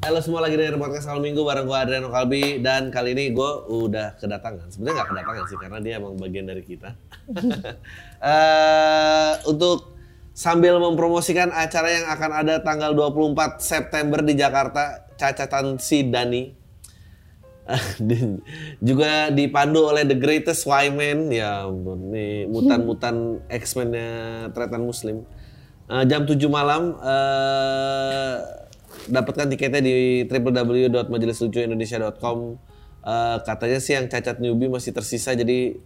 [0.00, 3.50] Halo semua lagi dari podcast Al Minggu bareng gue Adriano Kalbi dan kali ini gue
[3.68, 4.72] udah kedatangan.
[4.72, 6.96] Sebenarnya nggak kedatangan sih karena dia emang bagian dari kita.
[8.20, 9.96] Eh, untuk
[10.32, 16.48] sambil mempromosikan acara yang akan ada tanggal 24 September di Jakarta, cacatan si Dani.
[18.00, 18.40] Dan
[18.80, 24.08] juga dipandu oleh The Greatest Y-Man, ya ampun, nih mutan-mutan X-Men-nya
[24.56, 25.28] Tretan Muslim.
[25.92, 28.60] Eh, jam 7 malam, eh
[29.08, 29.94] dapatkan tiketnya di
[30.28, 32.38] www.majelislucuindonesia.com.
[33.00, 35.80] Eh, katanya sih yang cacat newbie masih tersisa jadi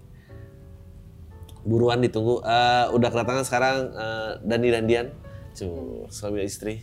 [1.63, 2.43] buruan ditunggu.
[2.43, 5.07] Eh, udah kedatangan sekarang eh, Dani dan Dian,
[5.55, 6.83] Cuh, suami istri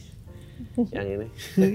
[0.94, 1.26] yang ini.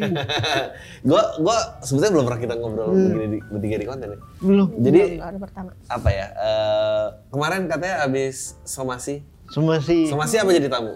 [1.09, 4.19] gua gua sebetulnya belum pernah kita ngobrol begini di, bertiga di konten ya.
[4.39, 4.69] Belum.
[4.79, 5.71] Jadi Baru pertama.
[5.91, 6.27] apa ya?
[6.31, 9.27] eh, kemarin katanya abis somasi.
[9.51, 10.07] Somasi.
[10.11, 10.95] Somasi apa jadi tamu?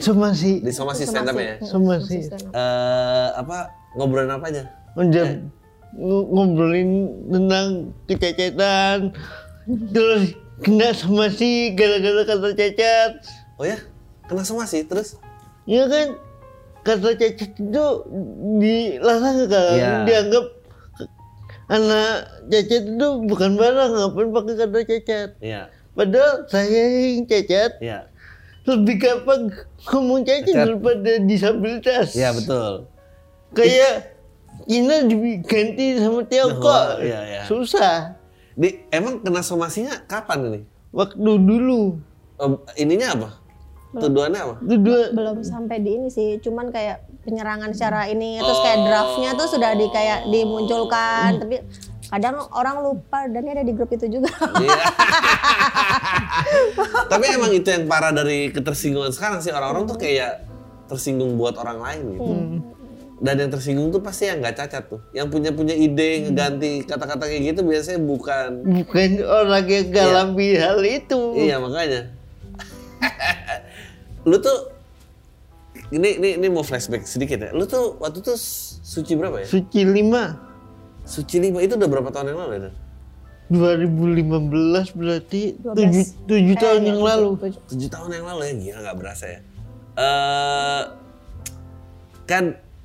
[0.00, 0.64] Somasi.
[0.64, 1.60] Di somasi stand up ya.
[1.60, 2.28] Somasi.
[2.32, 4.64] Eh, apa ngobrolin apa aja?
[4.96, 5.36] Udah
[5.92, 6.90] ng- ngobrolin
[7.28, 7.66] tentang
[8.08, 9.12] kecacatan.
[9.92, 10.32] Terus
[10.64, 13.12] kena somasi gara-gara kata cacat.
[13.60, 13.76] Oh ya,
[14.26, 15.20] kena somasi terus?
[15.68, 16.16] Ya kan
[16.82, 17.86] kata cacat itu
[18.58, 19.74] dilarang kan.
[19.76, 19.92] Iya.
[20.08, 20.44] Dianggap
[21.68, 22.14] anak
[22.48, 23.90] cacat itu bukan barang.
[23.92, 25.30] Ngapain pakai kata cacat.
[25.38, 26.82] Iya, Padahal saya
[27.12, 28.08] yang cacat iya,
[28.62, 29.50] lebih gampang
[29.90, 30.66] ngomong cacat Cacat.
[30.66, 32.14] daripada disabilitas.
[32.14, 32.86] iya betul.
[33.52, 34.12] kayak
[34.62, 36.70] Cina diganti sama Tiongkok.
[36.70, 37.42] Oh, iya, iya.
[37.50, 38.14] Susah.
[38.54, 40.60] Di emang kena somasinya kapan ini?
[40.94, 41.98] Waktu dulu.
[42.38, 43.28] Oh, ininya apa?
[43.92, 44.54] Tuduhannya apa?
[44.64, 49.30] Itu dua Belum sampai di ini sih, cuman kayak penyerangan secara ini terus kayak draftnya
[49.36, 51.60] tuh sudah di kayak dimunculkan, tapi
[52.12, 54.28] kadang orang lupa dan ini ada di grup itu juga.
[54.60, 54.84] Iya.
[57.12, 60.44] Tapi emang itu yang parah dari ketersinggungan sekarang sih orang-orang tuh kayak
[60.92, 62.32] tersinggung buat orang lain gitu.
[63.22, 65.00] Dan yang tersinggung tuh pasti yang nggak cacat tuh.
[65.16, 68.48] Yang punya punya ide ngeganti kata-kata kayak gitu biasanya bukan.
[68.60, 71.20] bukan orang yang galami hal itu.
[71.32, 72.12] Iya makanya.
[74.28, 74.68] Lu tuh
[75.96, 77.50] ini ini ini mau flashback sedikit ya.
[77.56, 78.36] Lu tuh waktu tuh
[78.84, 79.48] suci berapa ya?
[79.48, 80.51] Suci 5
[81.02, 82.60] Suci lima itu udah berapa tahun yang lalu ya?
[82.62, 82.74] Dan?
[83.52, 86.24] 2015 berarti 12.
[86.24, 87.28] 7, 7 tahun Eh, yang iya, lalu.
[87.36, 87.60] tujuh.
[87.68, 89.40] Tujuh tahun yang lalu ya, gila nggak berasa ya.
[89.92, 90.82] Eh
[92.24, 92.44] kan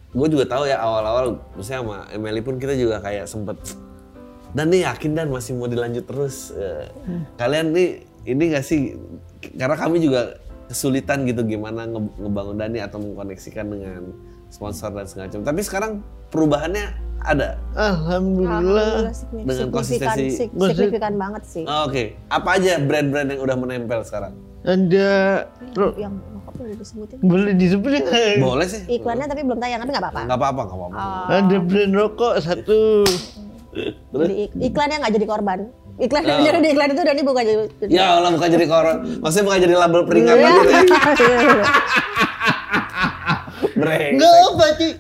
[0.10, 3.56] gue juga tahu ya awal-awal, misalnya sama Emily pun kita juga kayak sempet
[4.50, 6.52] dan nih yakin dan masih mau dilanjut terus.
[6.52, 6.90] Eh,
[7.36, 7.90] Kalian nih
[8.26, 8.98] ini gak sih?
[9.54, 10.36] Karena kami juga
[10.68, 14.04] kesulitan gitu gimana nge- ngebangun Dani atau mengkoneksikan dengan
[14.50, 15.42] sponsor dan segala macam.
[15.44, 15.92] Tapi sekarang
[16.28, 16.86] perubahannya
[17.20, 17.56] ada.
[17.74, 19.12] Alhamdulillah.
[19.12, 20.26] signifikan, Dengan konsistensi.
[20.32, 21.64] sig- signifikan banget sih.
[21.64, 24.32] Oh, Oke, apa aja brand-brand yang udah menempel sekarang?
[24.62, 25.46] Ada
[25.96, 27.18] Yang rokok boleh disebutin.
[27.22, 28.38] boleh disebut nggak?
[28.38, 28.82] Boleh sih.
[28.90, 30.24] Iklannya tapi belum tayang, tapi nggak apa-apa.
[30.24, 30.98] Nggak apa-apa, nggak apa-apa.
[31.30, 33.04] Ada brand rokok satu.
[34.10, 35.60] Jadi ik- iklannya nggak jadi korban.
[35.98, 36.40] Iklan Oh.
[36.40, 37.64] jadi di iklan itu Dani bukan jadi.
[37.88, 40.86] Ya Allah bukan jadi koron, maksudnya bukan jadi label peringatan gitu ya.
[43.78, 44.14] Breng.
[44.18, 44.94] Enggak apa sih.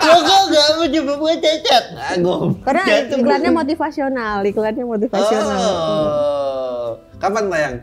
[0.00, 1.84] Rokok nggak mau coba buat cacat.
[2.16, 2.48] Agom.
[2.64, 5.60] Karena Jantung iklannya motivasional, iklannya motivasional.
[5.60, 6.88] Oh.
[7.20, 7.76] Kapan tayang?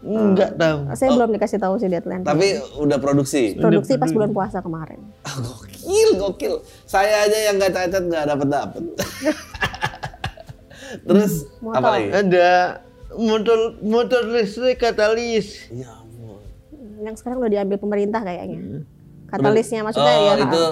[0.00, 0.78] Enggak tahu.
[0.96, 2.24] Saya belum dikasih tahu sih deadline.
[2.24, 3.54] Tapi udah produksi.
[3.60, 5.04] Produksi pas bulan puasa kemarin.
[5.28, 6.54] Ah, gokil, gokil.
[6.88, 8.82] Saya aja yang nggak cacat nggak dapet dapet.
[11.06, 11.78] Terus Motor.
[11.78, 12.08] apa lagi?
[12.10, 12.48] Ada
[13.14, 15.70] motor motor listrik katalis.
[15.70, 16.40] Ya ampun.
[17.04, 18.82] Yang sekarang udah diambil pemerintah kayaknya.
[19.30, 20.34] Katalisnya maksudnya oh, ya.
[20.42, 20.62] itu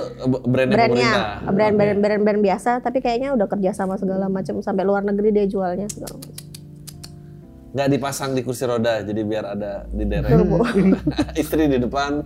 [0.50, 1.52] brandnya, brandnya pemerintah.
[1.54, 5.30] brand, brand brand brand biasa tapi kayaknya udah kerja sama segala macam sampai luar negeri
[5.30, 6.58] dia jualnya segala macam.
[7.68, 10.08] Nggak dipasang di kursi roda, jadi biar ada di.
[10.08, 10.64] Turbo.
[11.44, 12.24] Istri di depan.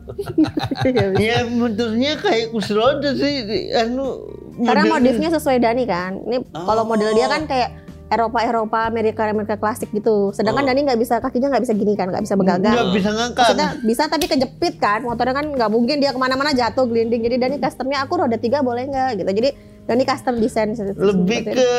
[1.18, 3.42] Ya motornya kayak kursi roda sih.
[3.74, 4.22] Anu
[4.62, 6.14] Karena modifnya sesuai Dani kan.
[6.30, 7.81] Ini kalau model dia kan kayak
[8.12, 10.36] Eropa Eropa Amerika Amerika klasik gitu.
[10.36, 12.76] Sedangkan Dani nggak bisa kakinya nggak bisa gini kan, nggak bisa begagang.
[12.76, 13.40] nggak bisa ngangkat.
[13.40, 15.00] Maksudnya bisa tapi kejepit kan.
[15.00, 17.24] Motornya kan nggak mungkin dia ke mana-mana jatuh gelinding.
[17.24, 19.30] Jadi Dani customnya aku roda tiga boleh nggak gitu.
[19.32, 19.50] Jadi
[19.88, 21.70] Dani custom desain lebih ke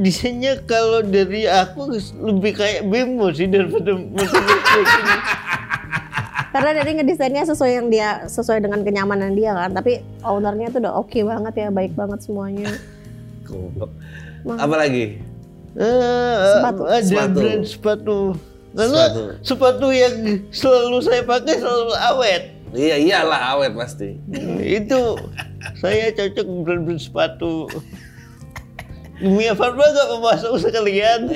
[0.00, 1.92] desainnya kalau dari aku
[2.24, 4.42] lebih kayak bemo sih daripada motor.
[6.56, 9.76] Karena Dani ngedesainnya sesuai yang dia sesuai dengan kenyamanan dia kan.
[9.76, 12.72] Tapi ownernya tuh udah oke banget ya, baik banget semuanya.
[13.46, 13.92] Goblok.
[15.72, 15.80] Lagi?
[15.80, 16.82] Eh, Sepatu.
[16.84, 17.34] ada Sepatu.
[17.34, 18.18] brand sepatu.
[18.72, 19.22] Karena Sepatu.
[19.42, 19.86] sepatu.
[19.88, 20.14] yang
[20.48, 22.42] selalu saya pakai selalu awet.
[22.72, 24.16] Iya iyalah awet pasti.
[24.58, 25.20] Itu
[25.76, 27.68] saya cocok brand-brand sepatu.
[29.20, 31.30] Mia Farma gak mau masuk sekalian.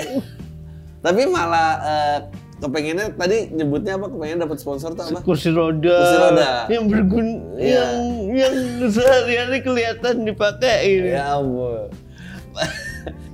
[0.99, 2.19] Tapi malah eh,
[2.59, 4.09] kepengennya tadi nyebutnya apa?
[4.09, 5.21] Kepengen dapat sponsor tuh apa?
[5.23, 5.93] Kursi roda.
[5.93, 6.49] Kursi roda.
[6.67, 7.85] Yang bergun, Iya.
[7.85, 7.95] yang
[8.33, 8.55] yang
[8.91, 11.15] sehari-hari kelihatan dipakai ini.
[11.15, 11.93] Ya ampun.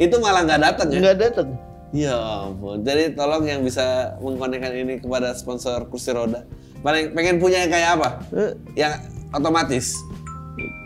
[0.00, 1.00] Itu malah nggak datang ya?
[1.00, 1.49] Nggak datang.
[1.93, 2.81] Ya ampun.
[2.81, 6.49] Jadi tolong yang bisa mengkonekkan ini kepada sponsor kursi roda.
[6.81, 8.09] Paling pengen punya yang kayak apa?
[8.33, 8.93] Eh, Yang
[9.31, 9.93] otomatis.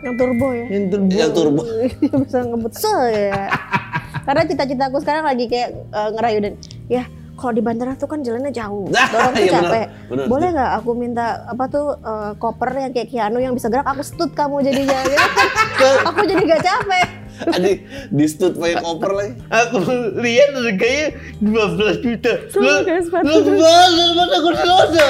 [0.02, 0.66] Yang turbo ya.
[0.66, 1.10] Yang turbo.
[1.14, 1.62] Yang turbo.
[2.02, 3.42] Yang bisa ngebut se ya.
[4.26, 6.54] Karena cita-citaku sekarang lagi kayak eh, ngerayu dan
[6.90, 7.04] ya
[7.36, 9.86] kalau di bandara tuh kan jalannya jauh, Nah, dorong tuh iya capek.
[10.24, 13.86] Boleh nggak aku minta apa tuh eh, koper yang kayak Keanu yang bisa gerak?
[13.86, 14.98] Aku stut kamu jadinya.
[15.06, 15.20] Ya
[16.10, 17.06] aku jadi gak capek.
[17.46, 17.76] Adik
[18.08, 19.32] di stud pakai koper lagi.
[19.46, 19.76] Aku
[20.16, 21.06] lihat harganya
[21.38, 22.32] 12 juta.
[22.48, 23.28] Kayak sepatu.
[23.28, 25.08] Lu mahal daripada kursi roda.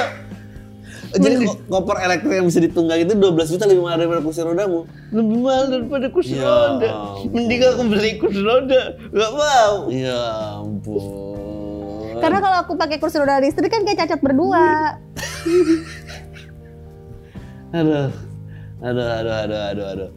[1.06, 4.80] Jadi ko- koper elektrik yang bisa ditunggang itu 12 juta lebih mahal daripada kursi rodamu.
[5.08, 6.90] Lebih mahal daripada kursi Ya roda.
[7.26, 8.80] Mending aku beli kursi roda.
[9.08, 9.74] Gak mau.
[9.88, 10.20] Ya
[10.58, 12.18] ampun.
[12.18, 14.66] Karena kalau aku pakai kursi roda listrik kan kayak cacat berdua.
[17.72, 18.08] Aduh.
[18.76, 20.10] Aduh, aduh, aduh, aduh, aduh.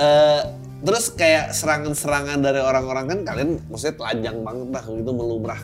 [0.00, 0.40] Eh,
[0.80, 5.60] terus kayak serangan-serangan dari orang-orang kan kalian maksudnya telanjang banget lah itu melumrah.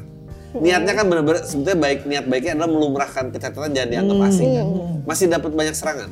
[0.56, 4.66] Niatnya kan benar-benar sebetulnya baik niat baiknya adalah melumrahkan kecacatan jangan dianggap asing kan.
[5.04, 6.10] Masih dapat banyak serangan.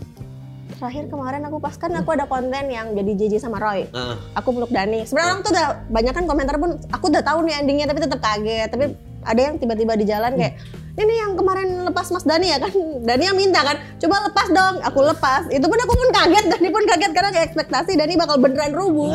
[0.75, 3.89] Terakhir kemarin aku pas kan aku ada konten yang jadi JJ sama Roy.
[3.89, 5.07] Nah, Aku peluk Dani.
[5.07, 8.21] Sebenarnya orang tuh udah banyak kan komentar pun aku udah tahu nih endingnya tapi tetap
[8.21, 8.69] kaget.
[8.69, 8.85] Tapi
[9.25, 10.55] ada yang tiba-tiba di jalan kayak
[10.95, 12.71] ini yang kemarin lepas Mas Dani ya kan.
[13.09, 13.77] Dani yang minta kan.
[13.99, 14.75] Coba lepas dong.
[14.87, 15.43] Aku lepas.
[15.51, 16.45] Itu pun aku pun kaget.
[16.55, 19.11] Dani pun kaget karena kayak ekspektasi Dani bakal beneran rubuh.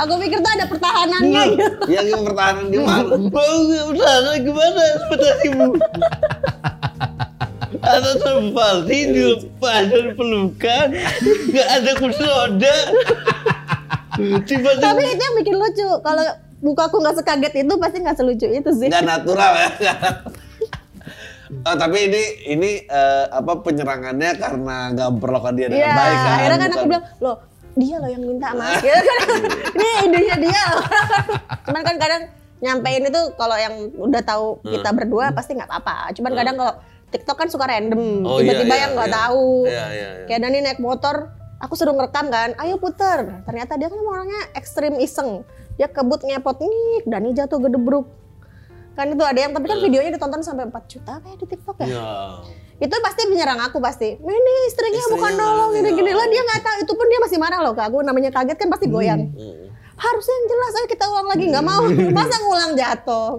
[0.00, 1.92] Aku pikir tuh ada pertahanannya gitu.
[1.92, 3.20] yang yang pertahanan gimana?
[3.92, 5.70] Usaha gimana ekspektasimu?
[7.84, 10.86] Ada terpalti dilepas dari pelukan,
[11.52, 12.76] nggak ada kursi roda.
[14.20, 15.88] Tiba-tiba Tapi itu yang bikin lucu.
[16.00, 16.26] Kalau
[16.64, 18.88] mukaku nggak sekaget itu pasti nggak selucu itu sih.
[18.88, 19.68] nggak natural ya.
[21.60, 26.30] Oh, tapi ini ini eh, apa penyerangannya karena nggak memperlakukan dia dengan Iya, baik kan?
[26.32, 27.36] akhirnya kan aku bilang, loh
[27.72, 28.78] dia loh yang minta mas.
[28.82, 29.18] Gitu kan.
[29.72, 30.62] Ini idenya dia.
[30.68, 30.84] loh.
[31.66, 32.22] Cuman kan kadang
[32.60, 34.72] nyampein itu kalau yang udah tahu Hmm.
[34.72, 36.12] kita berdua pasti nggak apa-apa.
[36.12, 36.74] Cuman kadang kalau
[37.10, 39.18] TikTok kan suka random, Oh, iya, tiba-tiba iya, yang nggak iya.
[39.18, 39.46] tahu.
[39.64, 40.26] Iya, iya, iya.
[40.26, 41.16] Kayak Dani naik motor,
[41.58, 43.42] aku suruh ngerekam kan, ayo puter.
[43.42, 45.42] Ternyata dia kan orangnya ekstrim iseng.
[45.74, 48.06] Dia kebut ngepot nih, Dani jatuh gedebruk.
[49.00, 51.86] Kan itu ada yang, tapi kan videonya ditonton sampai 4 juta kayak di TikTok ya
[51.88, 52.08] Iya.
[52.80, 54.20] itu pasti menyerang aku pasti.
[54.20, 56.76] "Nah, Ini istrinya, Istrinya bukan nolong gini-gini lah dia nggak tahu.
[56.84, 58.04] Itu pun dia masih marah loh ke aku.
[58.04, 59.32] Namanya kaget kan pasti goyang.
[59.32, 59.68] Hmm.
[59.96, 61.82] Harusnya yang jelas, ayo kita ulang lagi nggak mau.
[62.16, 63.30] Masa ngulang jatuh?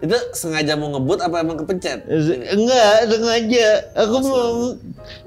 [0.00, 2.08] Itu sengaja mau ngebut apa emang kepencet?
[2.56, 3.68] enggak sengaja.
[4.00, 4.48] Aku mau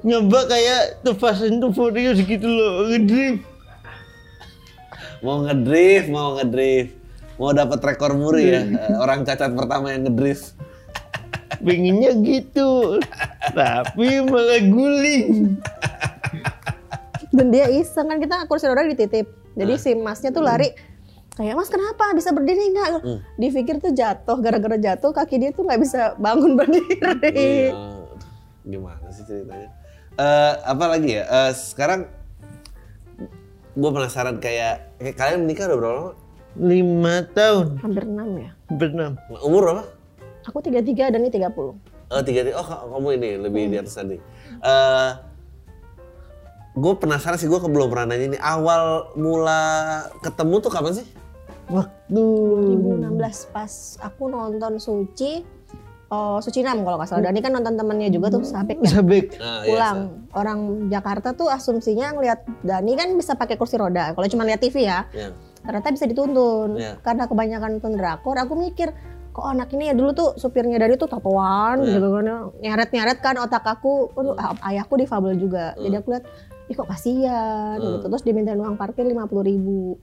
[0.02, 3.42] nyoba kayak The Fast and the Furious gitu loh, ngedrift.
[5.22, 6.97] Mau ngedrift, mau ngedrift.
[7.38, 8.60] Mau dapat rekor muri ya.
[8.90, 10.58] eh, Orang cacat pertama yang ngedrift.
[11.64, 13.02] Pengennya gitu,
[13.50, 15.58] tapi malah guling.
[17.34, 19.26] Dan dia iseng kan kita kursi roda dititip.
[19.58, 20.70] Jadi si masnya tuh lari.
[21.34, 22.90] Kayak mas kenapa bisa berdiri nggak?
[23.38, 27.70] Dipikir tuh jatuh gara-gara jatuh kaki dia tuh nggak bisa bangun berdiri.
[27.70, 27.74] Iya.
[28.62, 29.70] Gimana sih ceritanya?
[30.18, 31.24] Eh, apa lagi ya?
[31.26, 32.10] Eh, sekarang
[33.78, 36.12] gue penasaran kayak, kayak kalian menikah udah berapa lama?
[36.58, 38.50] Lima tahun, Hampir enam ya.
[38.68, 39.14] berenam.
[39.40, 39.84] Umur berapa?
[40.44, 41.54] Aku 33 dan ini 30.
[42.08, 44.16] Oh tiga oh ka- kamu ini lebih di atas tadi.
[44.58, 45.10] Eh,
[46.72, 49.62] gue penasaran sih gue belum pernah nanya ini awal mula
[50.18, 51.06] ketemu tuh kapan sih?
[51.68, 52.24] Waktu
[52.80, 53.12] 2016
[53.52, 55.44] pas aku nonton Suci
[56.08, 57.28] oh, Suci 6 kalau nggak salah.
[57.28, 58.88] Dani kan nonton temennya juga tuh Sabek ya.
[58.88, 59.36] sabek.
[59.36, 59.98] Nah, iya, Pulang
[60.32, 64.16] orang Jakarta tuh asumsinya ngelihat Dani kan bisa pakai kursi roda.
[64.16, 65.28] Kalau cuma lihat TV ya, ya.
[65.60, 66.76] Ternyata bisa dituntun.
[66.76, 66.98] Iya.
[67.00, 68.90] Karena kebanyakan nonton drakor, aku mikir
[69.28, 71.94] kok anak ini ya dulu tuh supirnya Dani tuh tatoan Iya.
[71.94, 72.26] gitu kan
[72.58, 76.26] nyeret-nyeret kan otak aku aduh ah, ayahku difabel juga jadi aku lihat
[76.66, 78.02] ih kok kasihan Hmm.
[78.02, 79.94] gitu terus dimintain uang parkir lima puluh ribu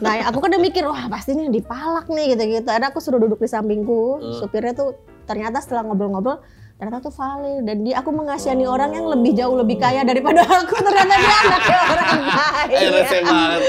[0.00, 3.36] nah aku kan udah mikir wah pasti nih dipalak nih gitu-gitu ada aku suruh duduk
[3.36, 4.32] di sampingku Hmm.
[4.40, 6.40] supirnya tuh ternyata setelah ngobrol-ngobrol
[6.76, 8.72] ternyata tuh valid dan dia aku mengasihani Oh.
[8.72, 13.18] orang yang lebih jauh lebih kaya daripada aku ternyata dia anaknya orang kaya Eh rese
[13.22, 13.60] banget,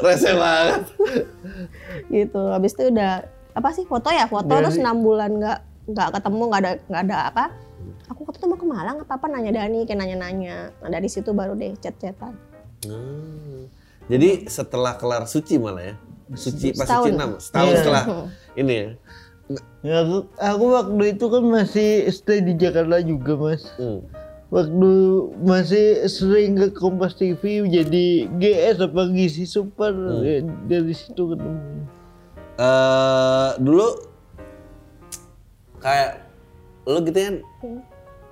[0.00, 0.80] rese banget.
[2.08, 3.12] gitu habis itu udah
[3.52, 7.02] apa sih foto ya foto Dari- terus enam bulan nggak nggak ketemu nggak ada nggak
[7.04, 7.44] ada apa
[8.06, 11.06] aku waktu itu mau ke Malang apa apa nanya Dani kayak nanya nanya nah dari
[11.06, 12.34] situ baru deh chat chatan
[12.76, 13.66] Hmm.
[14.06, 15.94] Jadi setelah kelar suci malah ya?
[16.28, 17.02] suci pas Setahun.
[17.02, 17.78] suci enam setahun Iya.
[17.80, 18.04] setelah
[18.54, 18.88] ini ya.
[19.86, 23.62] Ya, aku, aku waktu itu kan masih stay di Jakarta juga mas.
[23.78, 24.02] Hmm.
[24.50, 24.90] Waktu
[25.42, 31.82] masih sering ke Kompas TV jadi GS apa Gizi Super ya, dari situ ketemu.
[32.56, 33.86] eh dulu
[35.84, 36.24] kayak
[36.88, 37.36] lo gitu kan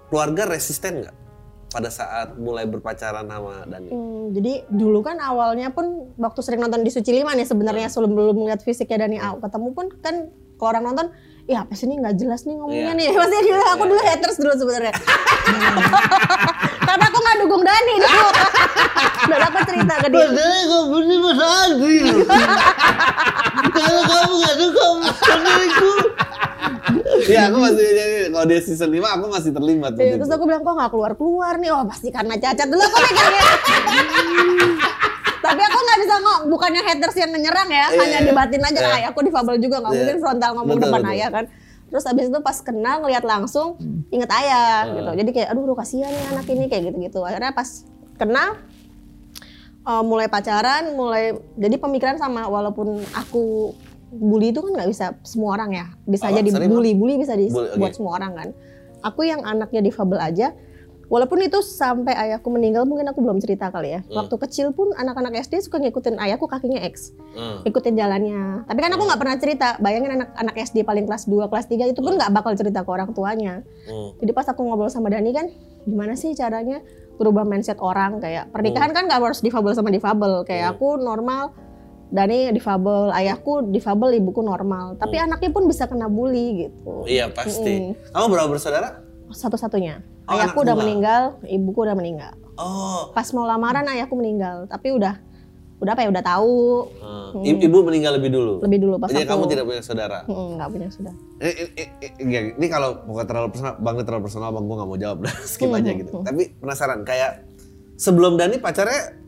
[0.09, 1.16] keluarga resisten nggak
[1.75, 3.90] pada saat mulai berpacaran sama Dani?
[3.90, 8.14] Hmm, jadi dulu kan awalnya pun waktu sering nonton di Suci Lima nih sebenarnya sebelum
[8.14, 11.06] belum melihat fisiknya Dani Au ketemu pun kan kalau orang nonton
[11.44, 11.99] ya apa sih ini?
[11.99, 12.99] Nggak jelas nih ngomongnya Iya.
[12.99, 13.06] nih.
[13.18, 14.94] Pasti dulu aku dulu haters dulu sebenarnya.
[16.80, 18.26] Karena aku nggak dukung Dani dulu.
[19.30, 20.26] Dan aku cerita ke dia.
[20.26, 21.96] Padahal kamu ini Mas Adi.
[23.75, 25.92] Kalau kamu gak suka menurutku
[27.25, 29.92] Iya aku masih jadi kalau dia season 5 aku masih terlibat.
[29.94, 31.70] Iya, waktu terus aku bilang kok nggak keluar keluar nih?
[31.73, 33.44] Oh pasti karena cacat dulu aku mikirnya
[35.44, 38.26] tapi aku nggak bisa ngomong bukannya haters yang menyerang ya Iya, hanya iya.
[38.26, 38.94] dibatin aja Iya.
[38.96, 39.98] ayah aku difabel juga nggak Iya.
[40.00, 41.12] mungkin frontal ngomong Betul, depan betul.
[41.12, 41.44] ayah kan
[41.84, 43.68] terus abis itu pas kenal ngeliat langsung
[44.08, 47.52] inget ayah gitu jadi kayak aduh aduh kasihan nih anak ini kayak gitu gitu akhirnya
[47.52, 47.68] pas
[48.14, 48.48] kenal
[49.84, 51.24] eh, mulai pacaran mulai
[51.54, 53.74] jadi pemikiran sama walaupun aku
[54.10, 57.50] bully itu kan nggak bisa semua orang ya bisa Oh, jadi bully bully bisa di,
[57.50, 57.78] Bully, oke.
[57.78, 58.48] buat semua orang kan
[59.02, 60.54] aku yang anaknya difabel aja
[61.06, 64.18] walaupun itu sampai ayahku meninggal mungkin aku belum cerita kali ya Hmm.
[64.18, 67.61] waktu kecil pun anak-anak SD suka ngikutin ayahku kakinya X Hmm.
[67.62, 71.66] ikutin jalannya tapi kan aku nggak pernah cerita bayangin anak-anak SD paling kelas 2 kelas
[71.66, 74.16] 3 itu pun nggak bakal cerita ke orang tuanya Hmm.
[74.18, 75.46] jadi pas aku ngobrol sama Dani kan
[75.84, 76.80] gimana sih caranya
[77.14, 80.75] berubah mindset orang kayak pernikahan kan nggak harus difabel sama difabel kayak Hmm.
[80.75, 81.54] aku normal
[82.06, 87.90] Dani difabel ayahku difabel ibuku normal tapi anaknya pun bisa kena bully gitu Iya pasti.
[87.90, 88.12] Mm.
[88.12, 89.02] Kamu berapa bersaudara?
[89.26, 90.80] satu-satunya Oh, ayahku anak udah dua.
[90.80, 93.10] meninggal ibuku udah meninggal Oh.
[93.10, 95.18] pas mau lamaran ayahku meninggal tapi udah
[95.76, 96.86] udah apa ya udah tahu
[97.34, 97.42] Hmm.
[97.42, 98.62] I- Ibu meninggal lebih dulu.
[98.62, 100.18] lebih dulu pas Jadi aku kamu tidak punya saudara.
[100.24, 104.22] Mm, nggak punya sudah Eh, eh, eh, eh, ini kalau bukan terlalu personal, bang terlalu
[104.22, 106.12] personal, bang gue nggak mau jawab, dah skip aja gitu.
[106.20, 107.42] Tapi penasaran, kayak
[107.96, 109.18] sebelum Dani pacarnya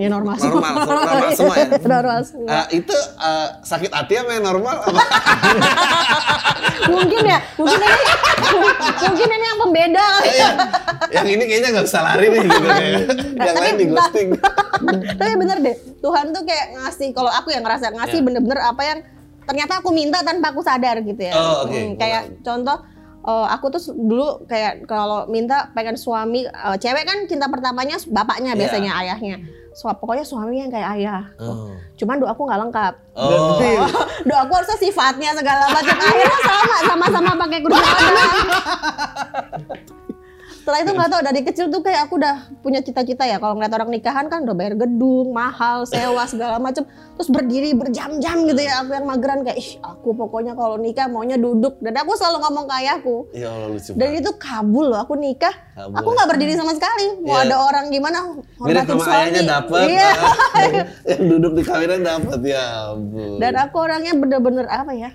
[0.00, 1.66] ya normal, Normal, normal semua ya?
[1.92, 4.76] normal semua eh, itu eh, sakit hati apa yang normal?
[4.80, 5.00] Apa?
[6.88, 8.00] mungkin ya mungkin ini
[8.98, 10.48] mungkin ini yang pembeda ya
[11.12, 13.00] yang, ini kayaknya nggak bisa lari nih gitu kayak.
[13.36, 14.28] yang lain di ghosting.
[15.12, 18.24] tapi bener deh Tuhan tuh kayak ngasih kalau aku yang ngerasa ngasih Ya.
[18.24, 18.98] bener-bener apa yang
[19.42, 21.72] ternyata aku minta tanpa aku sadar gitu ya Oh, oke.
[21.72, 22.76] Hmm, kayak contoh
[23.22, 28.52] eh, aku tuh dulu kayak kalau minta pengen suami eh, cewek kan cinta pertamanya bapaknya
[28.52, 28.58] Iya.
[28.58, 29.36] biasanya ayahnya
[29.70, 31.70] so, pokoknya suaminya yang kayak ayah Oh.
[31.94, 33.60] cuman doaku nggak lengkap Oh.
[34.22, 38.24] doaku harusnya sifatnya segala macam akhirnya sama sama-sama pakai kursi roda
[40.60, 43.72] setelah itu nggak tahu dari kecil tuh kayak aku udah punya cita-cita ya kalau ngeliat
[43.72, 46.84] orang nikahan kan udah bayar gedung mahal sewa segala macam
[47.16, 51.34] terus berdiri berjam-jam gitu ya aku yang mageran kayak ih aku pokoknya kalau nikah maunya
[51.34, 55.16] duduk dan aku selalu ngomong ke ayahku Ya Allah lucu dan itu kabul loh aku
[55.16, 56.14] nikah Kabul aku ya.
[56.14, 57.44] nggak berdiri sama sekali mau Iya.
[57.46, 58.18] ada orang gimana
[58.60, 60.10] Mirip hormatin ayahnya dapet, iya
[61.10, 63.40] yang duduk di kawinan dapet ya ampun.
[63.40, 65.10] Dan aku orangnya bener-bener apa ya?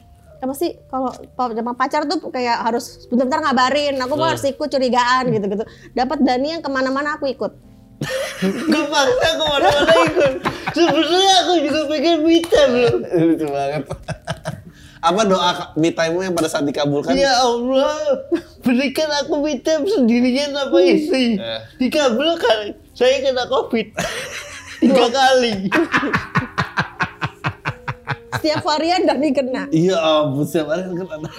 [0.46, 3.98] Apa sih kalau sama pacar tuh kayak harus bentar-bentar ngabarin.
[3.98, 4.38] Aku mau Hmm.
[4.38, 5.66] harus ikut curigaan gitu-gitu.
[5.92, 7.50] Dapat Dani yang ke mana-mana aku ikut.
[8.70, 10.34] Gak paksa ke mana-mana ikut
[10.70, 13.84] Sebenarnya aku juga pengen me time loh lucu banget.
[15.00, 17.16] Apa doa me time yang pada saat dikabulkan?
[17.16, 17.96] Ya Allah
[18.60, 21.60] Berikan aku me time sendirian apa istri Eh.
[21.80, 23.96] Dikabulkan Saya kena covid
[24.84, 25.72] Tiga kali
[28.38, 29.64] Setiap varian Dani kena.
[29.70, 31.30] Iya ampun setiap hari kan ada.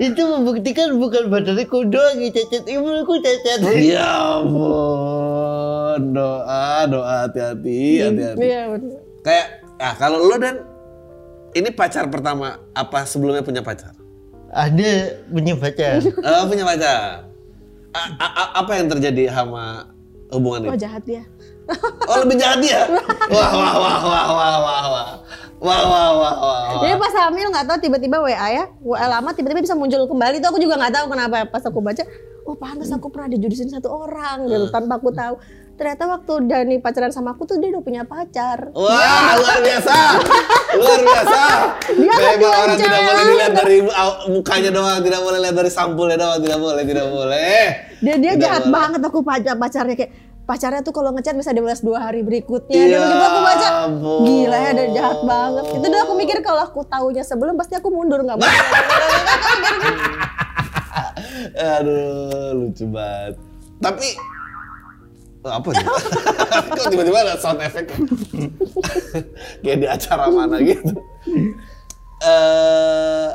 [0.00, 8.40] Itu membuktikan bukan badanku doang yang cacat Ibuku cacat Ya ampun doa doa hati-hati hati-hati.
[8.40, 8.62] Iya.
[9.20, 10.64] Kayak ah kalau lo dan
[11.52, 13.92] ini pacar pertama apa sebelumnya punya pacar?
[14.50, 17.26] Ada punya pacar Oh, punya pacar.
[17.90, 19.90] A- a- a- apa yang terjadi sama
[20.30, 20.80] hubungan Wah ini?
[20.80, 21.22] jahat dia.
[22.06, 22.86] Oh lebih jahat dia?
[23.34, 25.08] Wah wah wah wah wah wah wah.
[25.60, 26.58] Wah wah wah wah.
[26.80, 30.40] Jadi pas hamil nggak tahu tiba-tiba WA ya, WA lama tiba-tiba bisa muncul kembali.
[30.40, 31.44] Itu aku juga nggak tahu kenapa.
[31.46, 32.00] Pas aku baca,
[32.48, 35.36] oh pantas aku pernah dijudisin satu orang gitu tanpa aku tahu.
[35.76, 38.68] Ternyata waktu Dani pacaran sama aku tuh dia udah punya pacar.
[38.72, 39.96] Wah, luar biasa.
[40.76, 41.40] Luar biasa.
[41.96, 43.08] Dia Memang bilang orang tidak cewek.
[43.08, 43.76] boleh dilihat dari
[44.28, 47.60] mukanya doang, tidak boleh lihat dari sampulnya doang, tidak boleh, tidak boleh.
[48.00, 48.74] Dia dia Tidak jahat boleh.
[48.76, 50.12] banget aku pacar pacarnya kayak
[50.50, 52.74] pacarnya tuh kalau ngechat bisa dibalas dua hari berikutnya.
[52.74, 54.26] Ya begitu aku baca, ampun.
[54.26, 55.64] gila ya, dia jahat banget.
[55.78, 58.50] Itu udah aku mikir kalau aku taunya sebelum pasti aku mundur nggak mau.
[61.78, 63.38] Aduh, lucu banget.
[63.78, 64.08] Tapi
[65.46, 65.86] apa nih?
[66.82, 67.94] Kok tiba-tiba ada sound effect?
[69.62, 70.92] Kayak di acara mana gitu.
[72.20, 73.30] Eh,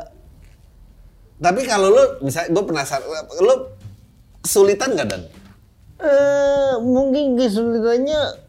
[1.40, 3.08] tapi kalau lu, misalnya gue penasaran,
[3.40, 3.54] lu
[4.44, 5.22] kesulitan nggak dan?
[5.98, 8.44] Eh, mungkin kesulitannya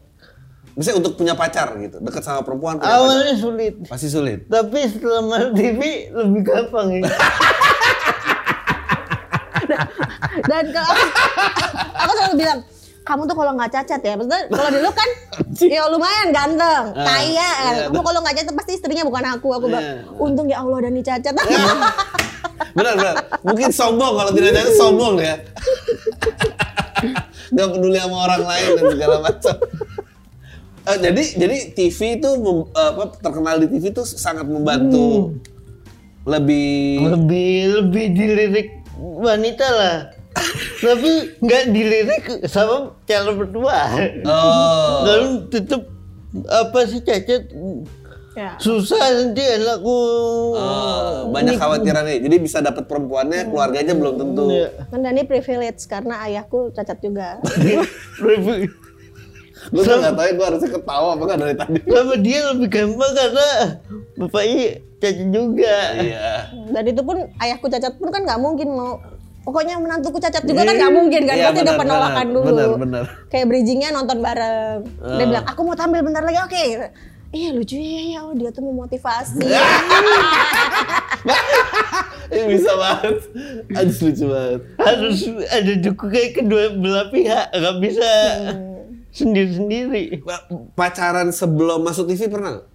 [0.72, 3.74] Misalnya untuk punya pacar gitu, deket sama perempuan punya awalnya sulit.
[3.76, 3.90] pacar.
[3.90, 4.46] Pasti sulit.
[4.46, 7.02] Tapi setelah masuk TV lebih gampang ya.
[10.40, 11.04] Dan kalau aku,
[11.98, 12.58] aku selalu bilang,
[13.02, 15.08] kamu tuh kalau nggak cacat ya, maksudnya kalau dulu kan
[15.58, 17.74] ya lumayan ganteng, Ah, kaya kan.
[17.74, 17.84] iya.
[17.88, 19.48] Kamu kalau nggak cacat pasti istrinya bukan aku.
[19.50, 20.14] Aku bilang, Iya.
[20.16, 21.32] untung ya Allah Dani cacat.
[22.70, 23.14] Benar, benar.
[23.42, 25.34] Mungkin sombong kalau tidak jadi sombong ya.
[27.48, 29.54] Gak peduli sama orang lain dan segala macam.
[30.88, 32.30] Eh, jadi jadi TV itu
[32.72, 35.36] apa terkenal di TV itu sangat membantu
[36.24, 37.52] lebih lebih
[37.84, 39.96] lebih dilirik wanita lah.
[40.84, 43.80] Tapi nggak dilirik sama calon berdua.
[44.24, 45.82] oh Lalu tetap
[46.48, 47.52] apa sih cacat
[48.38, 48.50] ya.
[48.56, 49.98] susah nanti anakku.
[50.54, 52.16] oh, banyak khawatirannya.
[52.18, 54.46] Jadi bisa dapat perempuannya, keluarganya belum tentu.
[54.48, 54.68] Iya.
[54.86, 57.42] Kan Dani privilege karena ayahku cacat juga.
[58.22, 58.70] Lebih-
[59.68, 61.78] Gue tuh nggak tahu ya, gue harusnya ketawa apa nggak dari tadi.
[61.84, 63.48] sama dia lebih gampang karena
[64.16, 64.64] bapaknya
[64.96, 65.76] cacat juga.
[65.98, 66.28] Iya.
[66.70, 69.02] Dan itu pun ayahku cacat pun kan nggak mungkin mau
[69.38, 72.44] Pokoknya menantuku cacat juga kan nggak mungkin kan, Iya, pasti benar, penolakan dulu.
[72.44, 73.04] benar, benar.
[73.32, 74.78] Kayak bridgingnya nonton bareng.
[74.84, 75.24] Dia Ah.
[75.24, 76.64] bilang, aku mau tampil bentar lagi, oke.
[77.28, 79.36] Iya lucu ya, ya oh, dia tuh memotivasi.
[82.32, 83.16] Ini bisa banget.
[83.76, 84.60] Aduh lucu banget.
[84.80, 85.18] Harus
[85.52, 88.10] ada dukungan kedua belah pihak, nggak bisa
[89.12, 90.24] sendiri-sendiri.
[90.24, 92.60] Pa- Pacaran sebelum masuk TV pernah?
[92.60, 92.66] nggak?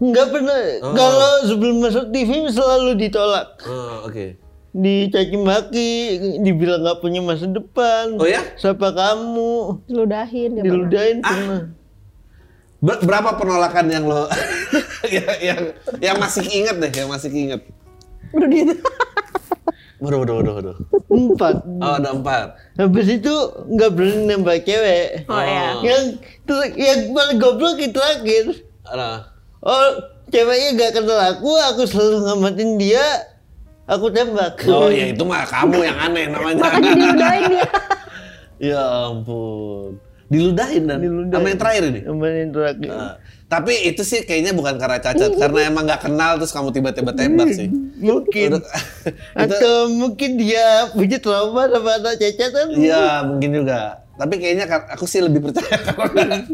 [0.00, 0.58] Nggak pernah.
[0.80, 0.94] Oh.
[0.96, 3.60] Kalau sebelum masuk TV selalu ditolak.
[3.68, 4.40] Oh, oke.
[4.72, 5.90] Dicaci maki,
[6.40, 8.16] dibilang nggak punya masa depan.
[8.16, 8.40] Oh ya?
[8.56, 9.84] Siapa kamu?
[9.84, 10.48] Diludahin.
[10.56, 10.72] dia pernah.
[10.72, 11.81] Diludahin Ah.
[12.82, 14.26] Ber- berapa penolakan yang lo
[15.14, 15.60] yang, yang
[16.02, 17.62] yang masih inget deh, yang masih inget?
[18.34, 18.74] Udah gitu.
[20.02, 20.76] Waduh, waduh, waduh, waduh.
[21.06, 21.62] Empat.
[21.78, 22.58] Oh, ada empat.
[22.74, 23.34] Habis itu
[23.70, 25.30] nggak berani nembak cewek.
[25.30, 25.78] Oh, iya.
[25.78, 26.02] Yang
[26.74, 28.66] yang paling goblok itu terakhir.
[28.82, 29.30] Ada.
[29.62, 29.86] Oh,
[30.34, 33.06] ceweknya gak kenal aku, aku selalu ngamatin dia,
[33.86, 34.58] aku tembak.
[34.66, 36.66] Oh, ya itu mah kamu yang aneh namanya.
[36.66, 37.68] Makanya diludahin dia.
[38.74, 40.02] ya ampun.
[40.32, 41.30] Diludahin dan Diludahin.
[41.30, 42.00] sama yang terakhir ini.
[42.02, 42.88] Ngamatin terakhir.
[42.88, 43.12] Nah,
[43.46, 47.52] tapi itu sih kayaknya bukan karena cacat, karena emang nggak kenal terus kamu tiba-tiba tembak
[47.52, 47.68] sih.
[48.00, 48.56] Mungkin.
[48.56, 48.64] Udah-
[49.44, 52.66] itu Atau mungkin dia punya trauma sama anak cacat kan?
[52.72, 53.80] Iya mungkin juga.
[54.12, 56.44] Tapi kayaknya aku sih lebih percaya karena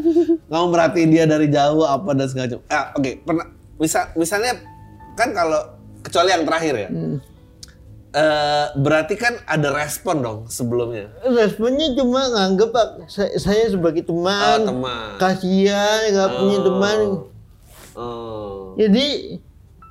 [0.47, 2.59] kamu merhatiin dia dari jauh apa dan segala macam.
[2.67, 3.11] Ah, oke.
[3.23, 4.51] Pernah misal misalnya
[5.13, 5.59] kan kalau
[5.99, 6.89] kecuali yang terakhir ya.
[8.11, 11.13] Eh, berarti kan ada respon dong sebelumnya.
[11.21, 15.09] Responnya cuma nganggep Pak, saya, saya sebagai teman, Oh, teman.
[15.17, 16.65] kasihan nggak punya Oh.
[16.65, 16.97] teman.
[17.93, 18.57] Oh.
[18.75, 19.37] Jadi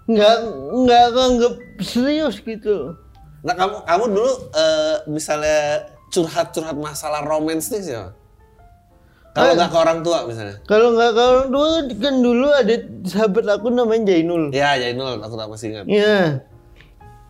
[0.04, 0.36] nggak
[0.78, 2.96] nggak nganggep serius gitu.
[3.38, 5.60] Nah kamu kamu dulu eh, misalnya
[6.08, 8.10] curhat-curhat masalah romansnya siapa?
[9.30, 9.54] Kalau Eh.
[9.54, 10.56] nggak ke orang tua misalnya?
[10.64, 14.50] Kalau nggak ke orang tua kan dulu ada sahabat aku namanya Jainul.
[14.50, 15.84] Ya Jainul, aku tak masih ingat.
[15.86, 16.42] Ya.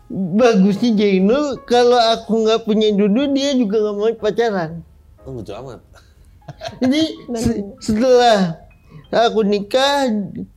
[0.09, 4.81] Bagusnya Jainul kalau aku nggak punya dudu dia juga nggak mau pacaran.
[5.21, 5.85] Oh, lucu amat.
[6.81, 7.01] Jadi
[7.37, 8.57] se- setelah
[9.13, 10.09] aku nikah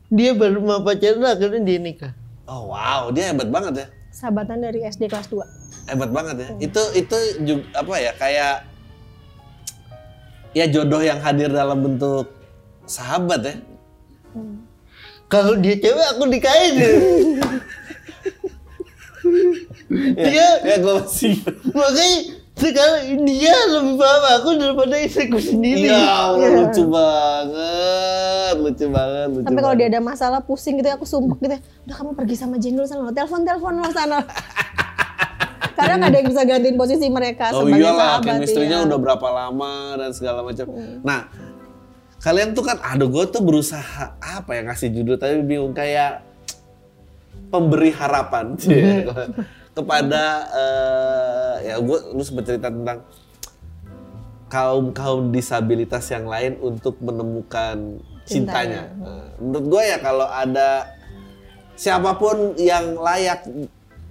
[0.09, 2.13] dia baru mau pacaran akhirnya dia nikah.
[2.49, 3.87] Oh wow, dia hebat banget ya.
[4.09, 5.45] Sahabatan dari SD kelas 2.
[5.93, 6.49] Hebat banget ya.
[6.57, 8.55] Itu itu juga apa ya kayak
[10.57, 12.33] ya jodoh yang hadir dalam bentuk
[12.89, 13.55] sahabat ya.
[15.29, 16.73] Kalau dia cewek aku nikahin.
[20.17, 21.35] dia Ya gue masih.
[21.71, 22.19] makanya
[22.53, 25.89] sekarang dia lebih paham aku daripada istriku sendiri.
[25.89, 29.45] Ya Allah lucu banget, lucu banget, lucu.
[29.49, 31.61] Sampai kalau dia ada masalah pusing gitu ya, aku sumpah gitu ya.
[31.89, 34.21] Udah kamu pergi sama Jendul sana, lo telepon-telepon lo sana.
[35.77, 38.27] Karena nggak ada yang bisa gantiin posisi mereka Oh sebagai iyalah, sahabat.
[38.29, 38.87] chemistry-nya iya.
[38.87, 40.67] udah berapa lama dan segala macam.
[41.01, 41.21] Nah,
[42.21, 46.21] kalian tuh kan, aduh gue tuh berusaha apa ya ngasih judul tapi bingung kayak
[47.53, 49.05] pemberi harapan Cie.
[49.77, 53.05] kepada eh, ya gue lu sempat cerita tentang
[54.49, 58.93] kaum kaum disabilitas yang lain untuk menemukan cintanya.
[58.93, 60.93] Nah, menurut gue ya kalau ada
[61.73, 63.49] siapa pun yang layak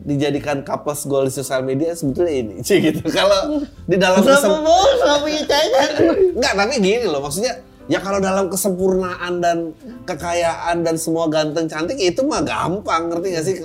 [0.01, 3.06] dijadikan couples goal di sosial media sebetulnya ini Cie, gitu.
[3.06, 5.89] Kalau di dalam Sama kesem- mau sama punya cacat.
[6.34, 7.54] Enggak, tapi gini loh maksudnya
[7.91, 9.75] ya kalau dalam kesempurnaan dan
[10.08, 13.56] kekayaan dan semua ganteng cantik itu mah gampang ngerti gak sih?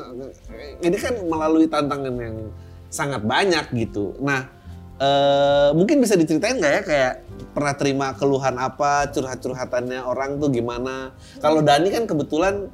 [0.82, 2.50] Ini kan melalui tantangan yang
[2.90, 4.18] sangat banyak gitu.
[4.18, 4.50] Nah,
[4.98, 7.14] eh mungkin bisa diceritain nggak ya kayak
[7.54, 11.14] pernah terima keluhan apa, curhat-curhatannya orang tuh gimana?
[11.38, 12.66] Kalau Dani kan kebetulan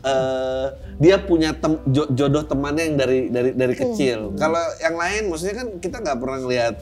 [0.00, 0.66] eh
[0.98, 4.34] dia punya tem- jo- jodoh temannya yang dari dari dari kecil.
[4.34, 6.74] Kalau yang lain, maksudnya kan kita nggak pernah ngeliat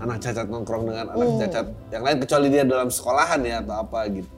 [0.00, 4.00] anak cacat nongkrong dengan anak cacat yang lain kecuali dia dalam sekolahan ya atau apa
[4.08, 4.28] gitu.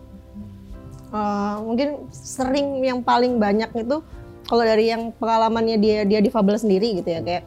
[1.12, 4.00] Eh, mungkin sering yang paling banyak itu
[4.42, 7.44] kalau dari yang pengalamannya dia dia difabel sendiri gitu ya kayak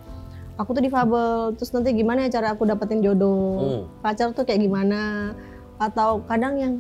[0.56, 3.82] aku tuh difabel terus nanti gimana ya cara aku dapetin jodoh Hmm.
[4.00, 5.34] pacar tuh kayak gimana
[5.76, 6.74] atau kadang yang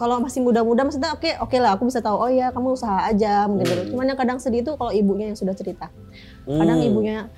[0.00, 3.44] kalau masih muda-muda maksudnya oke oke lah aku bisa tahu oh ya kamu usaha aja
[3.44, 5.92] mungkin gitu cuman yang kadang sedih itu kalau ibunya yang sudah cerita
[6.46, 6.88] kadang Hmm.
[6.88, 7.28] ibunya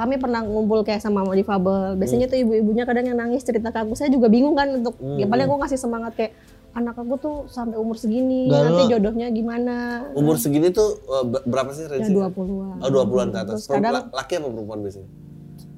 [0.00, 2.00] kami pernah ngumpul kayak sama mau difabel.
[2.00, 3.92] Biasanya tuh ibu-ibunya kadang yang nangis cerita ke aku.
[3.92, 6.32] Saya juga bingung kan untuk ya paling aku ngasih semangat kayak
[6.70, 10.08] anak aku tuh sampai umur segini nanti jodohnya gimana?
[10.16, 12.08] Umur segini tuh eh, ber- berapa sih ya range?
[12.08, 13.54] 20-an Oh 20-an ke atas.
[13.60, 15.10] Terus kadang La- Laki apa perempuan biasanya?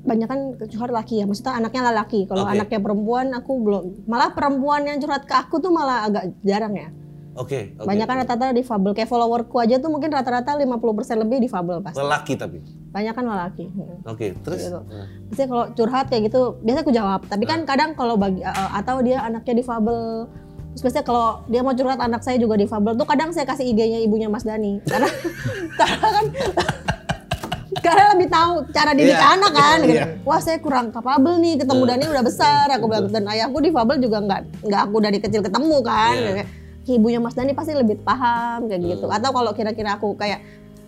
[0.03, 1.25] banyak kan curhat laki ya.
[1.31, 2.59] Maksudnya anaknya laki kalau Oke.
[2.59, 3.85] anaknya perempuan aku belum.
[4.11, 6.91] Malah perempuan yang curhat ke aku tuh malah agak jarang ya
[7.33, 7.89] Oke, oke.
[7.89, 10.69] banyak kan rata-rata difabel kayak followerku aja tuh mungkin rata-rata 50%
[11.19, 12.61] lebih difabel pasti Lelaki tapi.
[12.89, 14.05] banyak kan laki Hmm.
[14.05, 14.61] Oke, terus?
[14.63, 14.77] Gitu.
[14.77, 15.09] Nah.
[15.27, 17.21] Biasanya kalau curhat kayak gitu, biasa aku jawab.
[17.25, 20.29] Tapi kan kadang kalau bagi uh, atau dia anaknya difabel.
[20.73, 23.97] Terus biasanya kalau dia mau curhat anak saya juga difabel tuh kadang saya kasih IG-nya
[23.99, 24.81] ibunya Mas Dani.
[24.93, 25.09] Karena
[25.75, 26.25] karena kan
[27.83, 29.33] karena lebih tahu cara didik Iya.
[29.33, 29.97] anak kan gitu.
[29.97, 30.07] Iya.
[30.23, 34.21] Wah, saya kurang kapabel nih ketemu Dani udah besar aku bilang dan ayahku difabel juga
[34.21, 36.15] nggak nggak aku dari kecil ketemu kan.
[36.15, 36.45] Iya.
[36.85, 39.07] Ibunya Mas Dani pasti lebih paham kayak gitu.
[39.07, 39.17] Hmm.
[39.17, 40.43] Atau kalau kira-kira aku kayak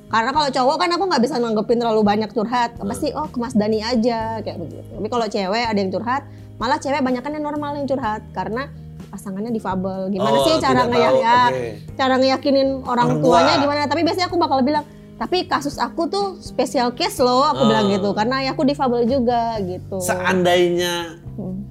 [0.05, 2.87] karena kalau cowok kan aku nggak bisa nanggepin terlalu banyak curhat, Hmm.
[2.87, 4.91] pasti oh ke Mas Dani aja kayak begitu.
[4.91, 6.23] Tapi kalau cewek ada yang curhat,
[6.55, 8.71] malah cewek banyak kan yang normal yang curhat karena
[9.07, 10.11] pasangannya difabel.
[10.11, 11.67] Gimana Oh, sih cara ngeyak ya, oke.
[11.95, 13.63] cara ngeyakinin orang, Orang tuanya tua.
[13.63, 13.81] gimana?
[13.87, 14.83] Tapi biasanya aku bakal bilang,
[15.15, 17.69] tapi kasus aku tuh spesial case loh, aku Oh.
[17.71, 19.99] bilang gitu, karena ayahku difabel juga gitu.
[19.99, 21.63] Seandainya Hmm.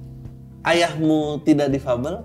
[0.62, 2.24] ayahmu tidak difabel?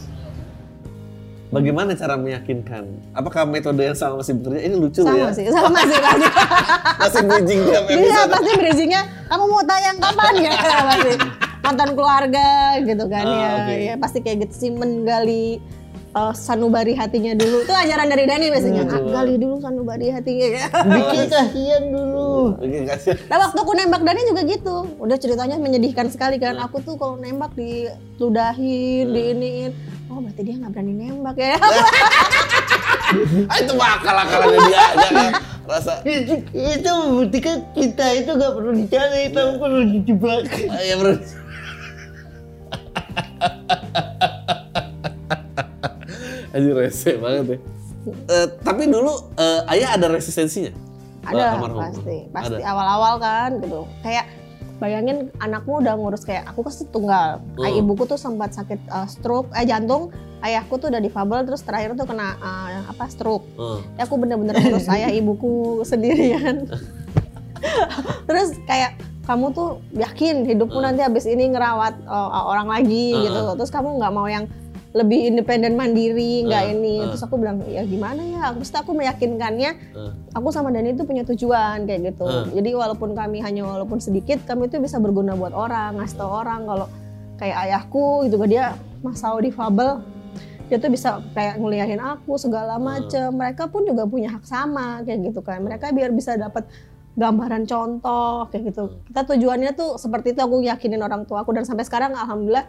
[1.51, 2.83] Bagaimana cara meyakinkan?
[3.11, 4.59] Apakah metode yang sama masih bekerja?
[4.63, 5.35] Ini lucu sama ya.
[5.35, 6.27] sih, sama sih pasti.
[7.01, 10.51] Masih bridging tiap Iya pasti bridgingnya kamu mau tayang kapan ya
[10.89, 11.13] pasti
[11.61, 12.47] nonton keluarga
[12.79, 13.75] gitu kan Ah, ya oke.
[13.83, 15.57] ya pasti kayak gitu sih menggali
[16.15, 17.63] uh, sanubari hatinya dulu.
[17.63, 18.83] Itu ajaran dari Dani biasanya.
[18.87, 20.65] Hmm, gali dulu sanubari hatinya ya.
[20.95, 22.55] Bikin kasihan dulu.
[22.59, 23.15] Oke, kasih.
[23.31, 24.75] nah waktu aku nembak Dani juga gitu.
[24.99, 26.59] Udah ceritanya menyedihkan sekali kan.
[26.59, 29.71] Aku tuh kalau nembak diludahin diiniin.
[30.11, 31.55] Oh berarti dia nggak berani nembak ya.
[33.51, 35.31] Ah, itu mah akal-akalannya dia aja kan.
[35.67, 40.47] Rasa Itu, itu membuktikan kita itu gak perlu dicari, tapi perlu dijebak.
[40.71, 40.95] ah, ya
[46.51, 47.57] Aduh rese banget ya.
[48.27, 50.73] Eh, tapi dulu eh, ayah ada resistensinya?
[51.21, 51.77] ada Almarhum.
[51.77, 54.25] pasti pasti awal-awal kan gitu kayak
[54.77, 57.61] bayangin anakmu udah ngurus kayak aku kan tunggal Hmm.
[57.61, 60.09] Ay, ibuku tuh sempat sakit uh, stroke eh jantung
[60.41, 63.85] ayahku tuh udah difabel terus terakhir tuh kena uh, apa stroke Hmm.
[63.95, 65.53] ya aku bener-bener ngurus ayah ibuku
[65.85, 66.65] sendirian
[68.27, 70.89] terus kayak kamu tuh yakin hidupmu Hmm.
[70.89, 73.23] nanti habis ini ngerawat uh, orang lagi Hmm.
[73.23, 74.49] gitu terus kamu nggak mau yang
[74.91, 76.73] lebih independen mandiri nggak Hmm.
[76.75, 77.07] ini Hmm.
[77.15, 80.11] terus aku bilang ya gimana ya terus aku meyakinkannya Hmm.
[80.35, 82.27] aku sama Dani itu punya tujuan kayak gitu.
[82.27, 82.51] Hmm.
[82.51, 86.67] Jadi walaupun kami hanya walaupun sedikit, kami itu bisa berguna buat orang, ngasih tau orang
[86.67, 86.87] kalau
[87.39, 88.65] kayak ayahku gitu kan dia
[89.01, 90.03] masau difabel
[90.71, 93.27] dia tuh bisa kayak nguliahin aku segala macem.
[93.35, 95.59] Mereka pun juga punya hak sama kayak gitu kan.
[95.59, 96.63] Mereka biar bisa dapat
[97.19, 98.83] gambaran contoh kayak gitu.
[99.11, 102.63] Kita tujuannya tuh seperti itu aku yakinin orang tua aku dan sampai sekarang alhamdulillah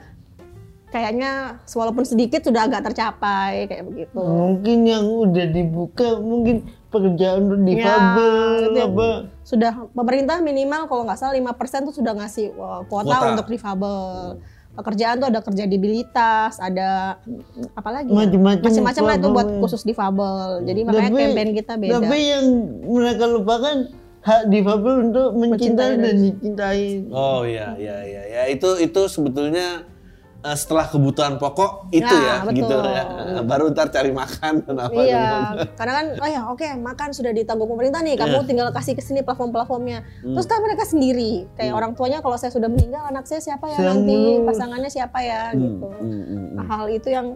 [0.92, 1.30] kayaknya
[1.66, 4.20] walaupun sedikit sudah agak tercapai kayak begitu.
[4.20, 8.32] Mungkin yang udah dibuka, mungkin pekerjaan untuk Ya, difabel,
[8.70, 9.10] yang- apa.
[9.42, 13.32] sudah pemerintah minimal kalau nggak salah 5% tuh sudah ngasih uh, kuota, Kuota.
[13.32, 13.98] untuk difabel.
[14.72, 17.20] Pekerjaan tuh ada kerja disabilitas, ada
[17.72, 18.08] apa lagi?
[18.08, 18.24] ya?
[18.24, 20.36] Macam-macam Macam-macam lah itu buat khusus difabel.
[20.64, 21.92] Jadi makanya Tapi- campaign kita beda.
[21.98, 22.44] Tapi yang
[22.82, 23.76] mereka lupakan
[24.22, 26.82] hak difabel untuk mencintai Mencintai dan dicintai.
[27.10, 29.84] Oh iya iya iya ya itu itu sebetulnya
[30.42, 32.82] eh, setelah kebutuhan pokok itu Nah, ya gitu betul.
[32.84, 33.04] ya.
[33.42, 35.58] Baru ntar cari makan dan apa Iya, gitu.
[35.78, 38.46] karena kan, oh ya oke makan sudah ditanggung pemerintah nih, kamu Iya.
[38.46, 39.98] tinggal kasih ke sini platform-platformnya.
[40.22, 40.34] Hmm.
[40.34, 41.78] Terus kan mereka sendiri, kayak Hmm.
[41.78, 45.42] orang tuanya kalau saya sudah meninggal anak saya siapa ya Saya nanti, pasangannya siapa ya
[45.50, 45.86] Hmm, gitu.
[45.88, 46.46] hmm, hmm, hmm.
[46.58, 47.26] Nah, hal itu yang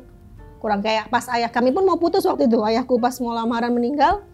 [0.56, 4.24] kurang kayak pas ayah kami pun mau putus waktu itu ayahku pas mau lamaran meninggal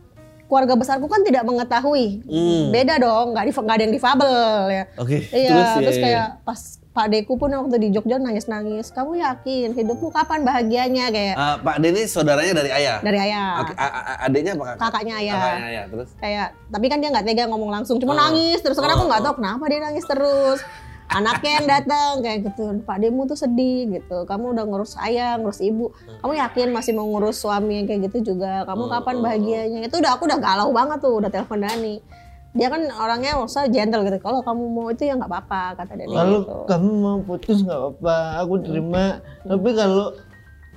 [0.47, 2.69] keluarga besarku kan tidak mengetahui Hmm.
[2.69, 4.33] beda dong nggak di ada yang difabel
[4.69, 5.19] ya Oke.
[5.33, 6.05] iya terus, terus, ya, ya.
[6.05, 6.61] kayak pas
[6.93, 11.81] Pak Deku pun waktu di Jogja nangis-nangis kamu yakin hidupmu kapan bahagianya kayak Ah, Pak
[11.81, 13.01] Denny saudaranya dari ayah.
[13.01, 14.79] dari ayah a- adiknya apa kakak?
[14.79, 15.85] kakaknya ayah Kakaknya ayah.
[15.89, 16.09] Terus?
[16.17, 18.19] kayak tapi kan dia nggak tega ngomong langsung cuma Oh.
[18.19, 19.27] nangis terus karena Oh, aku nggak oh.
[19.27, 20.61] tahu kenapa dia nangis terus
[21.09, 25.61] anaknya yang datang kayak gitu Pak Demu tuh sedih gitu kamu udah ngurus ayah ngurus
[25.61, 29.23] ibu kamu yakin masih mau ngurus suami yang kayak gitu juga kamu Oh, kapan oh,
[29.23, 32.05] bahagianya itu udah aku udah galau banget tuh udah telepon Dani
[32.53, 34.21] dia kan orangnya usah gentle gitu.
[34.21, 36.57] Kalau kamu mau itu ya nggak apa-apa kata Dani Kalau gitu.
[36.69, 39.05] kamu mau putus nggak apa-apa, aku terima.
[39.49, 40.07] Tapi kalau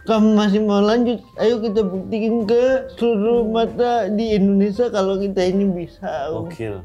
[0.07, 2.63] kamu masih mau lanjut, ayo kita buktikan ke
[2.95, 6.31] seluruh mata di Indonesia kalau kita ini bisa.
[6.31, 6.79] Gokil.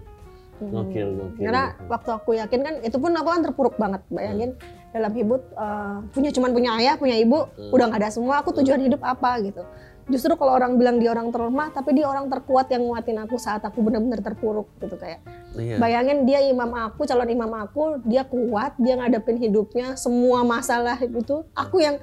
[0.60, 1.44] Gokil, gokil.
[1.48, 4.52] karena waktu aku yakin kan itu pun aku kan terpuruk banget bayangin.
[4.90, 8.82] Dalam hidup eh, punya cuman punya ayah punya ibu udah nggak ada semua aku tujuan
[8.82, 9.62] hidup apa gitu
[10.10, 13.62] justru kalau orang bilang dia orang terlemah tapi dia orang terkuat yang nguatin aku saat
[13.62, 15.78] aku benar-benar terpuruk gitu kayak Iya.
[15.78, 21.42] bayangin dia imam aku calon imam aku dia kuat dia ngadepin hidupnya semua masalah itu
[21.54, 21.98] aku yang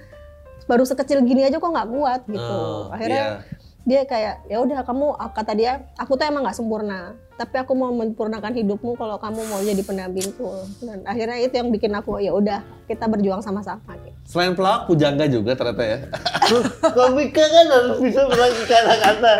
[0.67, 3.66] baru sekecil gini aja kok nggak kuat gitu Oh, akhirnya iya.
[3.87, 7.93] Dia kayak ya udah kamu kata dia aku tuh emang nggak sempurna tapi aku mau
[7.93, 10.49] menyempurnakan hidupmu kalau kamu mau jadi pendampingku
[10.83, 14.17] dan akhirnya itu yang bikin aku ya udah kita berjuang sama-sama gitu.
[14.25, 15.97] Selain pelawak, pujangga juga ternyata ya.
[16.97, 19.33] Komika kan harus bisa melangkah kata-kata.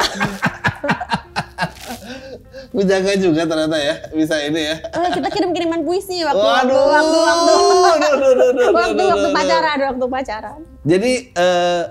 [2.69, 3.95] pujangga juga ternyata ya.
[4.13, 4.75] Bisa ini ya.
[4.77, 6.77] Eh, kita kirim-kiriman puisi waktu Waduh.
[6.77, 7.81] waktu waktu waktu Aduh,
[8.13, 9.33] aduh, aduh, aduh, waktu aduh, waktu aduh.
[9.33, 11.81] pacaran waktu pacaran Jadi eh,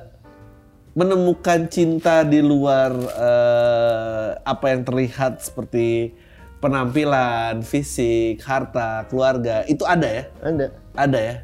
[0.97, 6.17] menemukan cinta di luar eh, apa yang terlihat seperti
[6.65, 10.25] penampilan, fisik, harta, keluarga itu ada ya?
[10.41, 10.67] Ada.
[10.97, 11.37] Ada ya?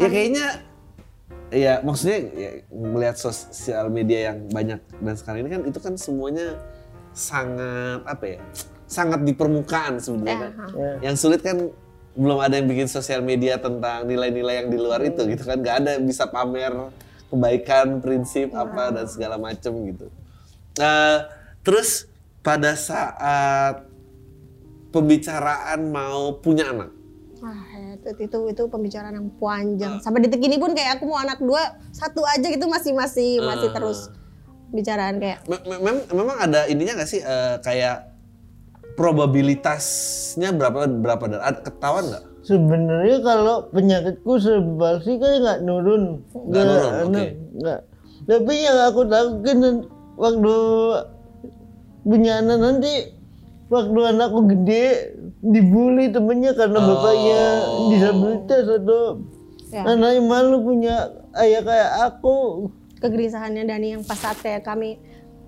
[0.00, 0.46] Ya kayaknya
[1.52, 6.56] ya maksudnya ya, melihat sosial media yang banyak dan sekarang ini kan itu kan semuanya
[7.12, 8.38] sangat apa ya?
[8.88, 10.48] Sangat di permukaan sebenarnya.
[10.56, 10.68] kan.
[10.72, 11.12] Ya.
[11.12, 11.68] Yang sulit kan
[12.16, 15.76] belum ada yang bikin sosial media tentang nilai-nilai yang di luar itu gitu kan nggak
[15.84, 16.72] ada yang bisa pamer
[17.32, 20.06] kebaikan prinsip apa dan segala macem gitu.
[20.76, 21.18] Eh,
[21.64, 22.04] terus
[22.44, 23.88] pada saat
[24.92, 26.92] pembicaraan mau punya anak.
[27.40, 27.58] Wah,
[27.96, 29.98] itu, itu itu pembicaraan yang panjang.
[29.98, 33.68] Sampai detik ini pun kayak aku mau anak dua, satu aja gitu masih masih masih
[33.72, 33.74] Ah.
[33.74, 33.98] terus
[34.70, 38.08] bicaraan kayak Me- me- mem- memang ada ininya nggak sih eh, kayak
[38.94, 46.26] probabilitasnya berapa berapa dan ketahuan nggak Sebenarnya kalau penyakitku sebal sih kan nggak nurun.
[46.34, 47.24] Nggak nurun, anak, oke.
[47.56, 47.80] nggak.
[48.22, 49.58] Tapi yang aku takutkan
[50.14, 50.54] waktu
[52.02, 52.92] punya anak nanti
[53.66, 54.84] waktu anakku gede
[55.40, 56.86] dibully temennya karena Oh.
[56.92, 57.42] bapaknya
[57.88, 59.02] disabilitas atau
[59.70, 59.82] Ya.
[59.88, 60.94] anaknya malu punya
[61.34, 62.68] ayah kayak aku.
[62.98, 64.94] kegelisahannya Dani yang pas saat kayak kami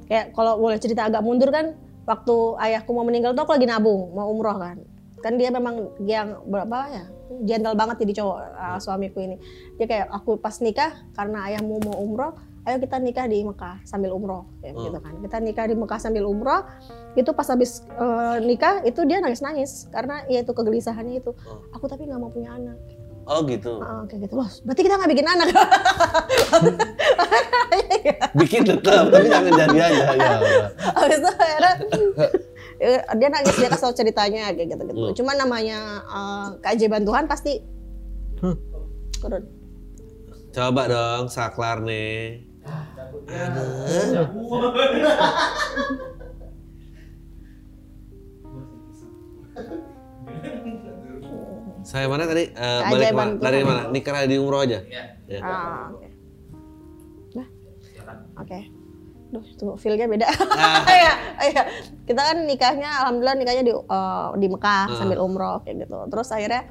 [0.07, 1.71] kayak kalau boleh cerita agak mundur kan
[2.03, 4.83] waktu ayahku mau meninggal tuh aku lagi nabung mau umroh kan
[5.25, 7.05] kan dia memang yang berapa ya?
[7.49, 9.41] Gentle banget jadi cowok uh, suamiku ini.
[9.81, 14.13] Dia kayak aku pas nikah karena ayahmu mau umroh ayo kita nikah di Mekah sambil
[14.17, 14.49] umroh.
[14.61, 14.85] Kayak Hmm.
[14.89, 15.15] gitu kan.
[15.21, 16.65] Kita nikah di Mekah sambil umroh
[17.17, 21.33] itu pas habis uh, nikah itu dia nangis nangis karena ya itu kegelisahannya itu.
[21.33, 21.61] Hmm.
[21.73, 22.77] aku tapi nggak mau punya anak.
[23.25, 23.81] Oh gitu?
[23.81, 24.35] Heeh, kayak gitu.
[24.37, 25.49] Loh berarti kita nggak bikin anak.
[28.35, 30.03] Bikin tetap tapi jangan jadi aja.
[30.15, 30.37] Ya
[30.95, 32.29] Habis itu akhirnya ya,
[32.93, 35.01] dia nangis dia kasih tau ceritanya kayak gitu gitu.
[35.09, 35.15] Hmm.
[35.17, 37.61] Cuma namanya eh, keajaiban Tuhan pasti
[39.21, 39.45] turun.
[40.55, 42.45] coba dong saklar nih
[51.85, 52.49] Saya mana tadi?
[52.49, 53.37] Eh, balik mana?
[53.37, 53.83] Dari mana?
[53.93, 54.81] Nikah di umroh aja?
[54.89, 55.05] Ya.
[55.45, 56.09] Ah, oke.
[57.37, 57.49] Nah,
[58.41, 58.84] oke.
[59.35, 60.31] Duh, tuh feel-nya beda.
[60.31, 60.87] Ah.
[60.95, 61.13] Iya,
[61.45, 61.63] iya.
[62.05, 64.95] Kita kan nikahnya, alhamdulillah nikahnya di eh, di Mekah Ah.
[64.95, 65.99] sambil umroh kayak gitu.
[66.07, 66.63] Terus akhirnya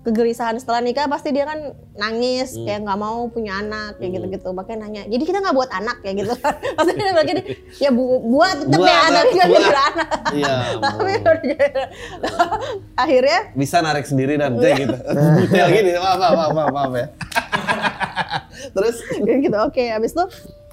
[0.00, 1.60] kegelisahan setelah nikah pasti dia kan
[1.92, 2.64] nangis Hmm.
[2.64, 6.24] kayak nggak mau punya anak kayak gitu-gitu makanya nanya jadi kita nggak buat anak kayak
[6.24, 6.34] gitu
[6.80, 7.42] pasti dia bilang gini
[7.84, 9.36] ya bu buat Buat, ya nggak buat.
[9.36, 10.54] jadi anak Iya.
[10.80, 11.12] tapi
[12.96, 14.96] akhirnya Bisa narik sendiri dan kayak gitu.
[15.44, 15.92] Detail gini.
[15.94, 17.06] Maaf, maaf, maaf, maaf, ya.
[18.72, 20.24] Terus kayak gitu oke habis itu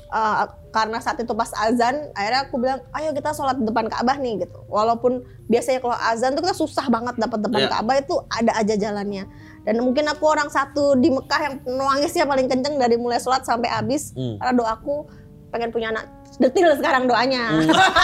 [0.09, 4.15] uh, karena saat itu pas azan akhirnya aku bilang ayo kita sholat di depan Ka'bah
[4.15, 4.63] nih gitu.
[4.67, 7.69] Walaupun biasanya kalau azan tuh kita susah banget dapat depan Iya.
[7.71, 9.23] Ka'bah itu ada aja jalannya.
[9.61, 13.67] Dan mungkin aku orang satu di Mekah yang nangisnya paling kenceng dari mulai sholat sampai
[13.67, 14.37] habis Hmm.
[14.37, 15.03] karena doaku
[15.47, 17.51] pengen punya anak detil sekarang doanya.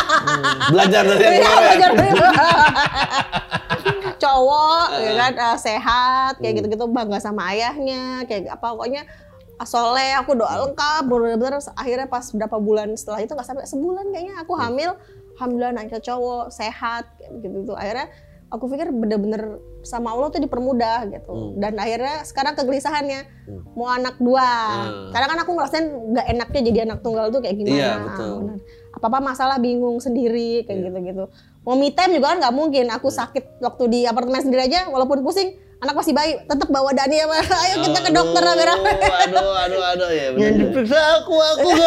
[0.74, 1.60] Belajar dari Iya, kemarin.
[1.62, 2.14] belajar dari-
[4.16, 9.04] cowok ya kan uh, sehat kayak gitu-gitu bangga sama ayahnya kayak apa pokoknya
[9.68, 14.36] soleh, aku doa lengkap, bener-bener akhirnya pas berapa bulan setelah itu nggak sampai sebulan kayaknya
[14.42, 14.96] aku hamil,
[15.38, 17.10] alhamdulillah anaknya cowok sehat
[17.42, 18.12] gitu tuh akhirnya
[18.54, 21.58] aku pikir bener-bener sama Allah tuh dipermudah gitu.
[21.58, 23.26] Dan akhirnya sekarang kegelisahannya
[23.74, 24.46] mau anak dua.
[24.46, 25.10] Hmm.
[25.10, 27.76] karena kan aku ngerasain nggak enaknya jadi anak tunggal tuh kayak gimana.
[27.76, 28.36] Iya, betul.
[28.94, 31.26] apa apa masalah bingung sendiri kayak gitu gitu
[31.64, 32.86] mau me time juga kan nggak mungkin.
[32.92, 37.16] Aku sakit waktu di apartemen sendiri aja walaupun pusing anak masih bayi tetap bawa Dani
[37.16, 37.28] ya
[37.64, 38.92] ayo kita ke dokter rame-rame
[39.28, 40.26] Aduh, aduh, aduh ya.
[40.32, 41.70] Yang diperiksa aku, aku.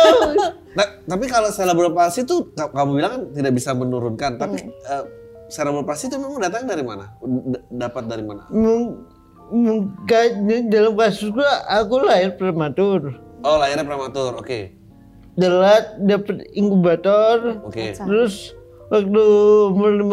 [0.76, 5.04] Nah, tapi kalau cerebral palsy itu ka- kamu bilang kan tidak bisa menurunkan, tapi eh,
[5.48, 7.16] cerebral palsy itu memang datang dari mana?
[7.18, 8.44] D- dapat dari mana?
[8.48, 9.08] Mung-
[9.46, 10.28] Mungkin
[10.66, 13.14] dalam kasus gua, aku lahir prematur.
[13.40, 14.34] Oh, lahirnya prematur.
[14.34, 14.74] Oke.
[15.32, 17.62] Telat dapet inkubator.
[17.62, 17.94] Oke.
[17.94, 19.24] Terus waktu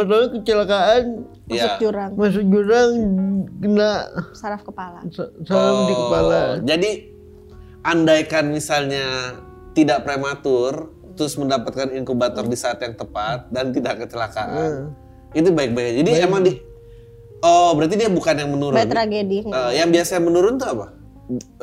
[0.03, 1.03] tahun kecelakaan
[1.43, 1.77] masuk Iya.
[1.77, 2.91] jurang masuk jurang
[3.57, 3.91] kena
[4.33, 6.41] saraf kepala sa- saraf di Oh, kepala.
[6.59, 6.91] Jadi
[7.81, 9.37] andaikan misalnya
[9.71, 14.95] tidak prematur terus mendapatkan inkubator di saat yang tepat dan tidak kecelakaan.
[15.31, 16.01] Itu baik-baik.
[16.01, 16.53] Jadi emang di
[17.39, 18.71] Oh, berarti dia bukan yang menurun.
[18.73, 20.87] Baik tragedi Eh, yang biasa menurun tuh apa?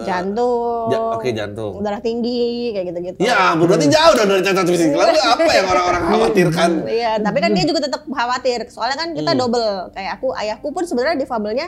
[0.01, 1.81] Jantung Ja- Oke, jantung.
[1.81, 4.91] darah tinggi kayak gitu-gitu Ya, berarti jauh dong dari cacat fisik.
[4.91, 6.71] Lalu apa yang orang-orang khawatirkan?
[6.85, 8.67] Iya, tapi kan dia juga tetap khawatir.
[8.67, 9.91] Soalnya kan kita double.
[9.91, 11.67] Kayak aku, ayahku pun sebenarnya difabelnya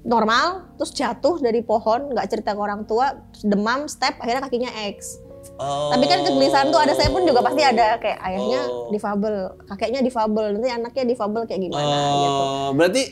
[0.00, 4.70] normal, terus jatuh dari pohon, nggak cerita ke orang tua, terus demam, step, akhirnya kakinya
[4.88, 5.20] X.
[5.54, 5.90] Oh.
[5.90, 8.88] Tapi kan kegelisahan tuh ada saya pun juga pasti ada kayak ayahnya Oh.
[8.88, 9.34] difabel,
[9.66, 12.42] kakeknya difabel, nanti anaknya difabel kayak gimana gitu.
[12.42, 13.02] Oh, berarti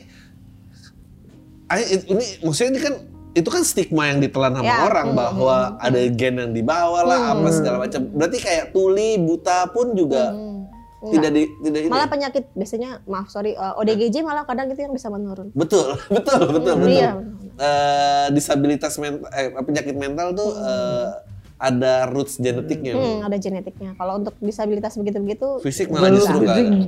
[1.67, 2.95] Ay, ini maksudnya ini kan
[3.37, 7.21] itu kan stigma yang ditelan sama Ya, orang hmm, bahwa ada gen yang dibawa lah
[7.37, 8.01] apa segala macam.
[8.17, 10.33] Berarti kayak tuli, buta pun juga
[11.13, 11.89] tidak di tidak ini.
[11.93, 11.95] Hmm.
[11.95, 15.53] Malah penyakit biasanya maaf sorry uh, ODGJ malah kadang itu yang bisa menurun.
[15.53, 16.91] Betul, betul, betul, betul.
[16.91, 17.13] Iya.
[17.57, 21.09] Eh, disabilitas mental, eh, penyakit mental tuh eh,
[21.57, 22.93] ada roots genetiknya.
[22.97, 23.97] Hmm, ada genetiknya.
[23.97, 26.85] Kalau untuk disabilitas begitu-begitu Fisik malah justru nggak ada.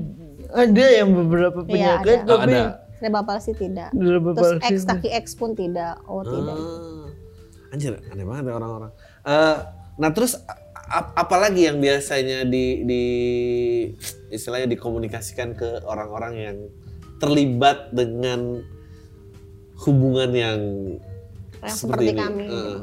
[0.69, 2.33] ada yang beberapa Iya, penyakit ada.
[2.33, 2.88] Oh, tapi ada.
[2.99, 3.91] Cerebral palsy tidak.
[3.91, 5.99] Cerebral Terus palsy X kaki X pun tidak.
[6.05, 6.55] Oh, tidak.
[6.55, 7.07] Ah,
[7.71, 8.91] anjir, aneh banget ya orang-orang.
[9.23, 9.57] Eh,
[9.97, 13.03] nah terus a- a- apalagi yang biasanya di, di
[14.29, 16.57] istilahnya dikomunikasikan ke orang-orang yang
[17.19, 18.63] terlibat dengan
[19.83, 20.61] hubungan yang,
[21.61, 22.19] Yang seperti ini.
[22.19, 22.45] kami.
[22.47, 22.79] Eh,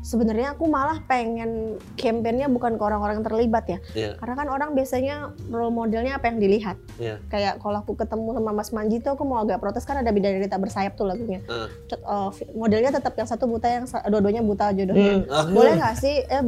[0.00, 1.50] Sebenarnya aku malah pengen
[1.94, 3.78] campaignnya bukan ke orang-orang yang terlibat ya.
[3.92, 5.14] Iya, Karena kan orang biasanya
[5.46, 6.80] role modelnya apa yang dilihat.
[6.96, 7.20] iya.
[7.26, 10.44] Kayak kalau aku ketemu sama Mas Manji tuh aku mau agak protes kan ada bidadari
[10.44, 11.44] tak bersayap tuh lagunya.
[11.44, 11.68] Eh,
[12.00, 15.20] uh, modelnya tetap yang satu buta yang sa- dua-duanya buta jodohnya.
[15.22, 15.52] Hmm.
[15.52, 16.16] Boleh nggak sih?
[16.22, 16.40] Eh,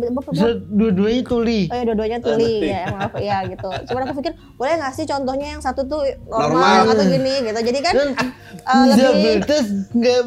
[0.66, 1.68] dua-duanya tuli.
[1.68, 3.68] Oh ya dua-duanya tuli ya maaf ya gitu.
[3.86, 6.94] Cuman aku pikir boleh nggak sih contohnya yang satu tuh normal, Normal.
[6.94, 7.60] atau gini gitu.
[7.62, 7.94] Jadi kan
[8.64, 8.96] uh, lebih
[9.36, 10.20] disabilitas nggak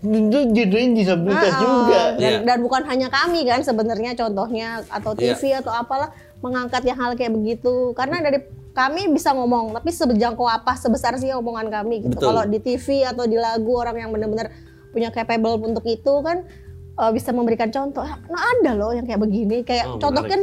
[0.00, 2.00] itu jadinya disabilitas Ah, juga.
[2.14, 2.38] Dan, Iya.
[2.42, 5.34] dan bukan hanya kami kan sebenarnya contohnya atau Iya.
[5.34, 7.90] TV atau apalah mengangkat yang hal kayak begitu.
[7.98, 12.14] Karena dari kami bisa ngomong, tapi sebejangkau apa sebesar sih omongan kami gitu.
[12.22, 14.54] Kalau di TV atau di lagu orang yang benar-benar
[14.94, 16.46] punya capable untuk itu kan
[17.00, 18.04] uh, bisa memberikan contoh.
[18.04, 20.40] Nah ada loh yang kayak begini, kayak oh, contoh kan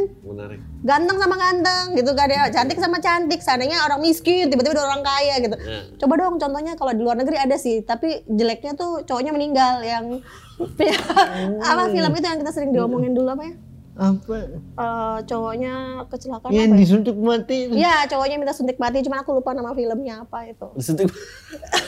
[0.82, 5.04] ganteng sama ganteng gitu kan ya cantik sama cantik seandainya orang miskin tiba-tiba ada orang
[5.04, 5.82] kaya gitu Ya.
[6.00, 10.22] coba dong contohnya kalau di luar negeri ada sih tapi jeleknya tuh cowoknya meninggal yang
[11.74, 13.56] apa film itu yang kita sering diomongin dulu apa ya
[13.98, 14.38] Apa?
[14.78, 16.82] Eh, cowoknya kecelakaan Yang apa ya?
[16.86, 17.60] disuntik mati.
[17.74, 20.70] Iya, cowoknya minta suntik mati, cuman aku lupa nama filmnya apa itu.
[20.78, 21.10] Disuntik.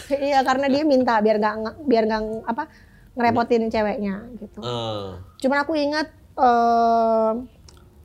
[0.17, 2.65] iya, karena dia minta biar nggak biar nggak apa
[3.13, 4.59] ngerepotin ceweknya gitu.
[4.61, 5.21] Ah.
[5.37, 7.31] Cuman aku ingat eh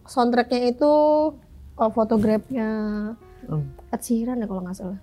[0.04, 0.92] soundtracknya itu
[1.74, 2.68] oh, fotografnya
[3.44, 3.76] Hmm.
[3.92, 5.00] Ed Sheeran ya kalau nggak salah.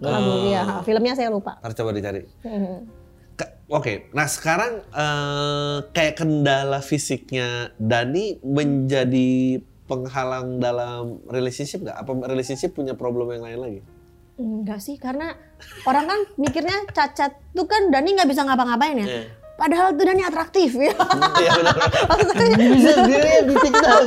[0.00, 1.60] Lagu iya, filmnya saya lupa.
[1.60, 2.24] Ntar coba dicari.
[2.40, 2.88] Hmm.
[3.36, 11.96] Ke- Oke, nah sekarang eh, kayak kendala fisiknya Dani menjadi penghalang dalam relationship nggak?
[12.00, 13.80] Apa relationship punya problem yang lain lagi?
[14.40, 15.36] Enggak sih, karena
[15.84, 19.06] orang kan mikirnya cacat tuh kan Dani nggak bisa ngapa-ngapain ya.
[19.06, 19.26] Eh.
[19.54, 20.90] Padahal tuh Dani atraktif ya.
[21.36, 21.76] Iya benar.
[22.10, 24.00] Maksudnya Bisa dilihat di TikTok.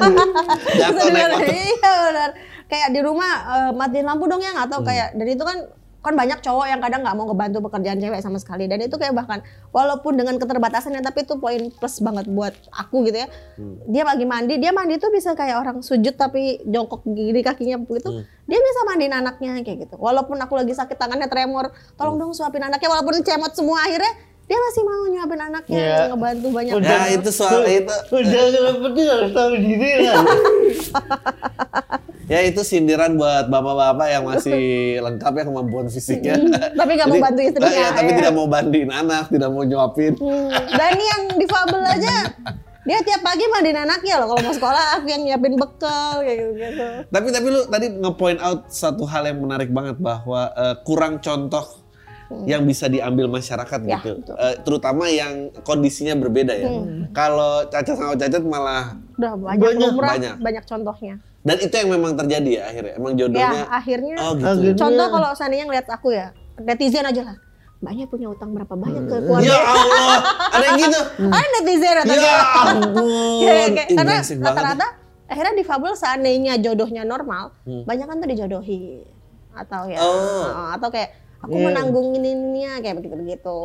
[0.74, 1.48] Jatuh naik motor.
[1.48, 2.30] Iya benar.
[2.66, 4.88] Kayak di rumah eh, matiin lampu dong yang atau Hmm.
[4.88, 5.58] kayak dan itu kan
[6.02, 9.10] kan banyak cowok yang kadang nggak mau ngebantu pekerjaan cewek sama sekali dan itu kayak
[9.12, 9.42] bahkan
[9.72, 13.28] walaupun dengan keterbatasannya tapi itu poin plus banget buat aku gitu ya
[13.58, 13.82] Hmm.
[13.88, 18.06] dia lagi mandi dia mandi tuh bisa kayak orang sujud tapi jongkok gini kakinya begitu
[18.12, 18.22] Hmm.
[18.22, 22.30] dia bisa mandiin anaknya kayak gitu walaupun aku lagi sakit tangannya tremor tolong Hmm.
[22.30, 24.14] dong suapin anaknya walaupun cemot semua akhirnya
[24.46, 25.98] dia masih mau nyuapin anaknya Iya.
[26.08, 26.86] ngebantu banyak Udah.
[26.86, 27.18] Ya banget.
[27.18, 27.96] itu soal itu.
[28.08, 28.42] Udah
[28.80, 30.22] penting harus tahu diri lah.
[32.26, 34.58] Ya itu sindiran buat bapak-bapak yang masih
[35.06, 36.34] lengkap ya kemampuan fisiknya.
[36.74, 38.18] tapi nggak mau bantu istrinya Iya, tapi ya.
[38.18, 40.18] tidak mau bantuin anak, tidak mau nyuapin.
[40.18, 42.16] Hmm, Dani yang difabel aja
[42.82, 44.30] Dia tiap pagi mandiin anaknya loh.
[44.30, 46.86] Kalau mau sekolah aku yang nyiapin bekal kayak gitu.
[47.10, 51.66] Tapi tapi lu tadi nge-point out satu hal yang menarik banget bahwa eh, kurang contoh
[52.44, 54.18] yang bisa diambil masyarakat Ya, gitu.
[54.18, 54.36] betul.
[54.36, 56.70] Eh, terutama yang kondisinya berbeda ya.
[57.12, 60.36] Kalau cacat sama cacat malah Udah banyak, Banyak, lumrah, banyak.
[60.38, 61.16] banyak contohnya.
[61.42, 62.94] dan itu yang memang terjadi ya akhirnya.
[62.96, 64.46] Emang Ya jodohnya akhirnya Oh gitu.
[64.48, 67.38] Akhirnya- contoh kalau seandainya ngeliat aku ya netizen aja lah.
[67.78, 69.56] Banyak punya utang berapa banyak ke Ya keluarga.
[69.62, 70.18] Allah,
[70.50, 71.00] ada yang gitu.
[71.36, 73.06] Ah netizen atau Ya Kayak- ampun.
[73.46, 74.88] kayak- Ih, karena rata-rata
[75.26, 77.84] akhirnya difabel seandainya jodohnya normal, Hmm.
[77.84, 79.06] banyak kan tuh dijodohi
[79.54, 80.50] atau ya Oh.
[80.72, 81.10] atau kayak
[81.46, 81.66] aku Iya.
[81.70, 83.60] menanggungin ininya kayak begitu begitu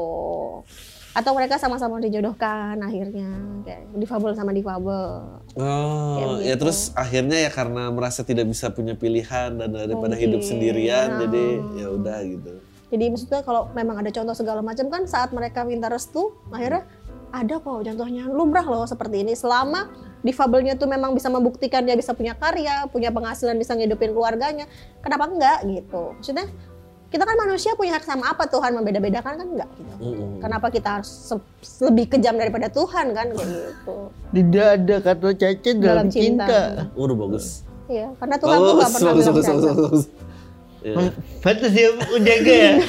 [1.10, 3.26] atau mereka sama-sama dijodohkan akhirnya
[3.66, 5.26] kayak difabel sama difabel
[5.58, 6.54] Oh, ya begitu.
[6.60, 10.22] terus akhirnya ya karena merasa tidak bisa punya pilihan dan daripada Mungkin.
[10.30, 11.18] hidup sendirian, Ah.
[11.20, 12.52] jadi ya udah gitu.
[12.88, 16.86] jadi maksudnya kalau memang ada contoh segala macam kan saat mereka minta restu akhirnya
[17.30, 22.12] ada kok contohnya lumrah loh seperti ini selama difabelnya tuh memang bisa membuktikan dia bisa
[22.12, 24.66] punya karya punya penghasilan bisa ngidupin keluarganya
[24.98, 26.50] kenapa enggak gitu maksudnya
[27.10, 30.38] kita kan manusia punya hak sama apa Tuhan membeda-bedakan kan enggak gitu Mm-mm.
[30.38, 31.10] kenapa kita harus
[31.82, 33.96] lebih kejam daripada Tuhan kan kayak gitu
[34.30, 36.46] Tidak ada kata cacat dalam, Dalam cinta.
[36.46, 36.86] cinta.
[36.94, 37.66] Udah bagus.
[37.90, 39.74] iya karena Tuhan tuh nggak pernah bilang cacat.
[40.80, 40.96] Ya.
[41.44, 42.72] Pantas ya aku jaga ya.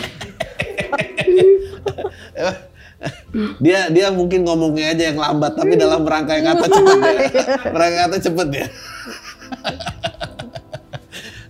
[3.58, 7.18] Dia dia mungkin ngomongnya aja yang lambat tapi dalam rangkaian kata cepet ya.
[7.80, 8.66] Rangkaian kata cepet ya.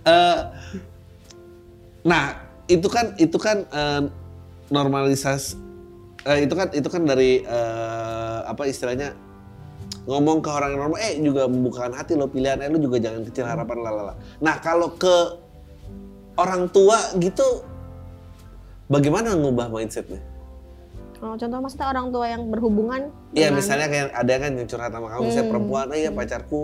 [0.02, 0.38] Eh,
[2.02, 2.34] nah,
[2.66, 4.02] itu kan itu kan eh,
[4.68, 5.58] normalisasi
[6.24, 9.14] eh, itu kan itu kan dari eh, apa istilahnya
[10.02, 13.22] ngomong ke orang yang normal eh juga membukakan hati lo pilihan eh lo juga jangan
[13.22, 14.14] kecil harapan lalala.
[14.42, 15.38] Nah, kalau ke
[16.34, 17.62] orang tua gitu
[18.88, 20.18] bagaimana ngubah mindsetnya?
[21.22, 23.00] Oh, contoh maksudnya orang tua yang berhubungan
[23.30, 25.50] Iya dengan- misalnya kayak ada kan yang curhat sama kamu, saya Hmm.
[25.54, 26.62] perempuan, oh iya pacarku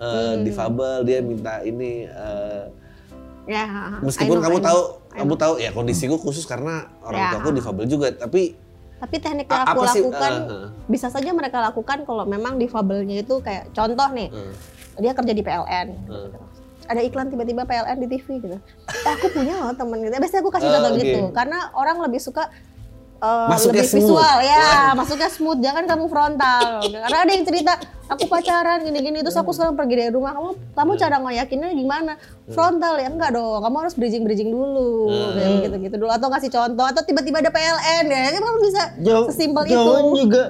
[0.00, 0.42] eh, Hmm.
[0.42, 2.08] difabel, dia minta ini.
[2.08, 2.64] eh,
[3.44, 3.64] ya
[4.00, 4.80] meskipun know, kamu tahu,
[5.14, 7.30] kamu tahu ya kondisiku khusus karena orang Ya.
[7.32, 8.56] tuaku difabel juga, tapi
[8.96, 10.66] Tapi teknik yang aku sih, lakukan eh, eh.
[10.86, 14.54] bisa saja mereka lakukan kalau memang difabelnya itu kayak contoh nih, eh,
[14.96, 15.86] dia kerja di PLN.
[16.06, 16.22] Hmm.
[16.28, 16.38] gitu.
[16.82, 18.56] Ada iklan tiba-tiba PLN di TV gitu.
[18.56, 20.12] Eh, aku punya loh temen gitu.
[20.12, 21.00] Biasanya aku kasih Oh, contoh oke.
[21.00, 22.46] gitu karena orang lebih suka
[23.22, 24.02] eh, Masuknya lebih smooth.
[24.10, 24.90] visual ya, Wah.
[24.92, 26.62] masuknya smooth, jangan kamu frontal.
[26.82, 27.72] Karena ada yang cerita,
[28.06, 30.32] aku pacaran gini-gini, terus aku sekarang pergi dari rumah.
[30.32, 32.12] Kamu, kamu cara ngoyakinnya gimana?
[32.48, 33.62] Frontal ya enggak dong.
[33.62, 35.32] Kamu harus bridging bridging dulu, Hmm.
[35.32, 36.10] kayak gitu-gitu dulu.
[36.10, 39.92] Atau kasih contoh, atau tiba-tiba ada PLN ya, kamu bisa Jaw- sesimpel itu.
[40.18, 40.42] Juga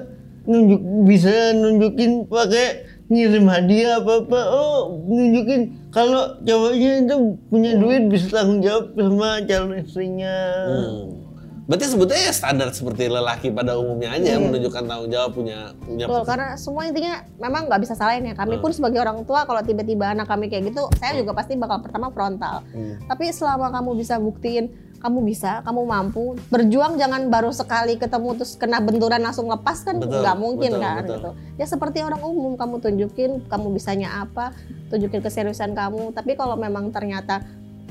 [0.43, 2.67] nunjuk bisa nunjukin pakai
[3.05, 4.39] ngirim hadiah apa apa.
[4.49, 7.15] Oh, nunjukin kalau cowoknya itu
[7.47, 10.35] punya duit bisa tanggung jawab sama calon istrinya.
[10.65, 11.21] hmm.
[11.63, 16.23] Berarti sebetulnya ya standar seperti lelaki pada umumnya aja menunjukkan tanggung jawab punya punya Betul,
[16.27, 18.35] karena semua intinya memang nggak bisa salahin ya.
[18.35, 18.63] Kami Hmm.
[18.67, 22.11] pun sebagai orang tua kalau tiba-tiba anak kami kayak gitu, saya juga pasti bakal pertama
[22.11, 22.67] frontal.
[22.75, 22.99] Hmm.
[23.07, 24.67] Tapi selama kamu bisa buktiin
[25.03, 29.99] kamu bisa, kamu mampu, berjuang jangan baru sekali ketemu terus kena benturan langsung lepas kan
[29.99, 31.15] nggak mungkin betul, kan betul.
[31.19, 31.29] gitu.
[31.59, 34.55] Ya seperti orang umum kamu tunjukin kamu bisanya apa,
[34.87, 36.15] tunjukin keseriusan kamu.
[36.15, 37.43] Tapi kalau memang ternyata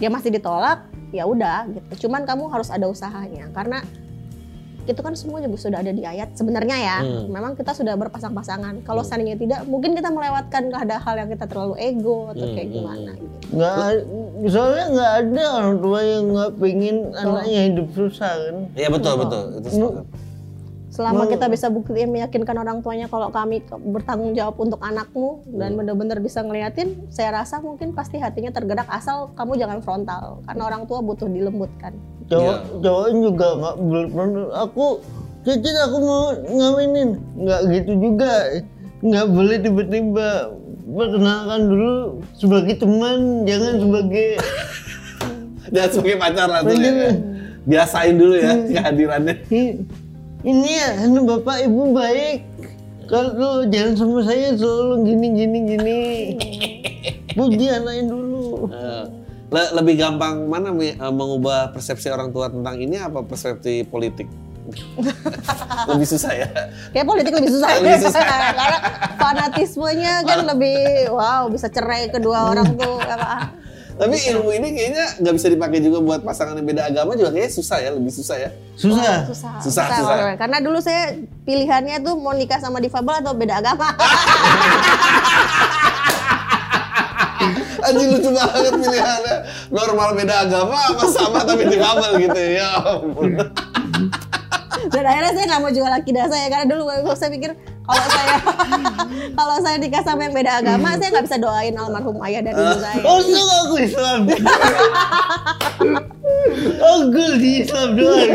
[0.02, 0.82] dia masih ditolak,
[1.14, 2.10] ya udah gitu.
[2.10, 3.86] Cuman kamu harus ada usahanya karena
[4.82, 6.98] itu kan semua juga sudah ada di ayat sebenarnya ya.
[7.06, 7.30] Hmm.
[7.30, 8.82] Memang kita sudah berpasang-pasangan.
[8.82, 12.66] Kalau seandainya tidak, mungkin kita melewatkan ada hal yang kita terlalu ego atau Hmm, kayak
[12.66, 13.10] hmm, gimana.
[13.14, 13.36] gitu.
[13.52, 13.78] Nggak,
[14.50, 18.56] soalnya nggak ada orang tua yang nggak pengen anaknya hidup susah kan.
[18.74, 20.04] Iya betul betul itu sepakat.
[20.92, 25.72] Selama Mau- kita bisa buktiin meyakinkan orang tuanya kalau kami bertanggung jawab untuk anakmu dan
[25.72, 30.84] benar-benar bisa ngeliatin, saya rasa mungkin pasti hatinya tergerak asal kamu jangan frontal karena orang
[30.84, 31.96] tua butuh dilembutkan.
[32.28, 32.76] Cowok Iya.
[32.84, 33.74] cowoknya juga nggak.
[34.68, 34.84] Aku
[35.42, 37.08] cicit aku mau ngawinin,
[37.40, 38.32] nggak gitu juga.
[39.00, 40.28] Nggak boleh tiba-tiba
[40.84, 41.94] perkenalkan dulu
[42.36, 43.18] sebagai teman,
[43.48, 44.26] jangan sebagai
[45.72, 46.92] Jangan sebagai pacar langsung ya.
[46.92, 47.12] Pacar.
[47.64, 49.34] Biasain dulu ya kehadirannya.
[50.42, 52.42] "Ih, ini ya, anu bapak ibu baik.
[53.06, 56.00] Kalau jangan sama saya selalu gini gini gini.
[57.36, 58.68] Puji anaknya dulu.
[58.72, 59.04] Eh,
[59.52, 64.26] le- lebih gampang mana eh, mengubah persepsi orang tua tentang ini apa persepsi politik?
[65.90, 66.48] lebih susah ya.
[66.94, 68.22] Kayak politik lebih susah, Lebih susah.
[68.58, 68.78] karena
[69.18, 73.61] fanatismenya kan lebih wow bisa cerai kedua orang tuh apa
[73.92, 77.52] Tapi ilmu ini kayaknya nggak bisa dipakai juga buat pasangan yang beda agama juga kayaknya
[77.52, 78.50] susah ya, lebih susah ya.
[78.74, 79.28] Susah.
[79.28, 80.16] susah, Susah, susah.
[80.16, 80.36] Bang.
[80.40, 83.92] Karena dulu saya pilihannya tuh mau nikah sama difabel atau beda agama.
[87.82, 89.36] Anjing lucu banget pilihannya.
[89.74, 92.68] Normal beda agama apa sama tapi difabel gitu ya.
[92.80, 93.34] ampun.
[94.92, 96.82] Dan akhirnya saya nggak mau jual laki dasar ya karena dulu
[97.14, 98.34] saya pikir Kalau saya
[99.38, 102.78] kalau saya nikah sama yang beda agama, saya nggak bisa doain almarhum ayah dan ibu
[102.78, 103.02] saya.
[103.06, 103.18] Oh,
[103.66, 104.20] aku Islam.
[106.86, 108.30] oh, gue di Islam doang.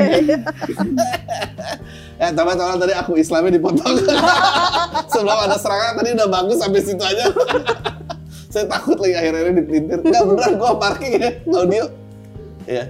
[2.18, 3.96] Eh, teman-teman tadi aku Islamnya dipotong.
[5.14, 7.32] Sebelum ada serangan tadi udah bagus sampai situ aja.
[8.52, 10.00] Saya takut lagi akhirnya dipelintir.
[10.04, 11.86] Enggak beneran gua parking ya, audio.
[12.68, 12.86] Iya.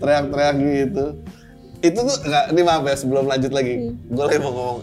[0.00, 1.04] Teriak-teriak gitu.
[1.82, 3.74] Itu tuh enggak, ini maaf ya sebelum lanjut lagi.
[4.06, 4.78] Gue lagi mau ngomong.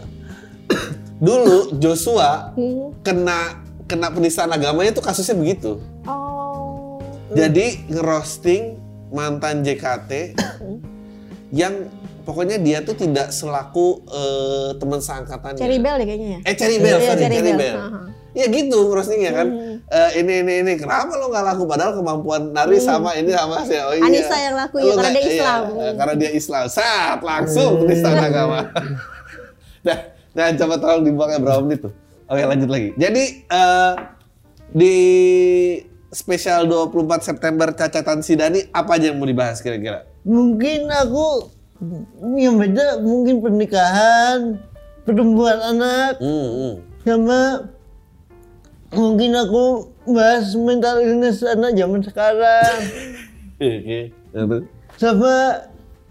[1.25, 2.91] Dulu Joshua Hmm.
[3.01, 5.79] kena kena penistaan agamanya tuh kasusnya begitu.
[6.03, 6.99] Oh.
[7.31, 8.77] Jadi ngerosting
[9.09, 10.37] mantan JKT
[11.49, 11.89] yang
[12.21, 15.57] pokoknya dia tuh tidak selaku eh, teman seangkatannya.
[15.57, 16.39] Cherry Bell deh kayaknya ya.
[16.45, 17.77] Eh Cherry Bell, Iya, sorry, Cherry Bell.
[17.77, 18.01] Aha.
[18.29, 19.47] Ya gitu ngerostingnya kan.
[19.49, 19.68] Hmm.
[19.89, 23.73] Eh, ini ini ini kenapa lo nggak laku padahal kemampuan nari sama ini sama sih.
[23.75, 23.97] Oh iya.
[23.97, 24.07] Hmm.
[24.07, 25.61] Anissa yang laku, ya, Lo karena nggak- dia Islam.
[25.65, 26.63] Iya, eh, karena dia Islam.
[26.69, 28.59] Saat langsung penistaan agama.
[29.87, 29.97] nah,
[30.31, 31.93] nah coba tolong dibuangnya berapa menit tuh.
[32.23, 32.89] Oke lanjut lagi.
[32.95, 33.93] Jadi eh,
[34.69, 34.95] di
[36.07, 40.05] spesial 24 September cacatan Sidani apa aja yang mau dibahas kira-kira?
[40.21, 41.49] Mungkin aku
[42.35, 44.61] yang beda mungkin pernikahan,
[45.01, 46.73] pertumbuhan anak, Hmm, hmm.
[47.01, 47.39] sama
[48.93, 52.77] mungkin aku bahas mental illness anak zaman sekarang.
[53.59, 54.13] Oke.
[54.33, 54.69] Lalu?
[54.99, 55.63] sama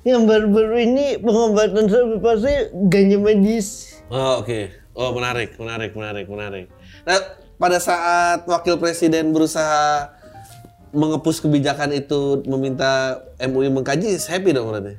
[0.09, 1.85] yang baru-baru ini pengobatan
[2.25, 4.01] pasti ganja medis.
[4.09, 4.73] Oh, oke.
[4.97, 6.67] Oh, menarik, menarik, menarik, menarik.
[7.05, 10.09] Nah, pada saat wakil presiden berusaha
[10.97, 14.97] mengepus kebijakan itu meminta MUI mengkaji, happy dong berarti.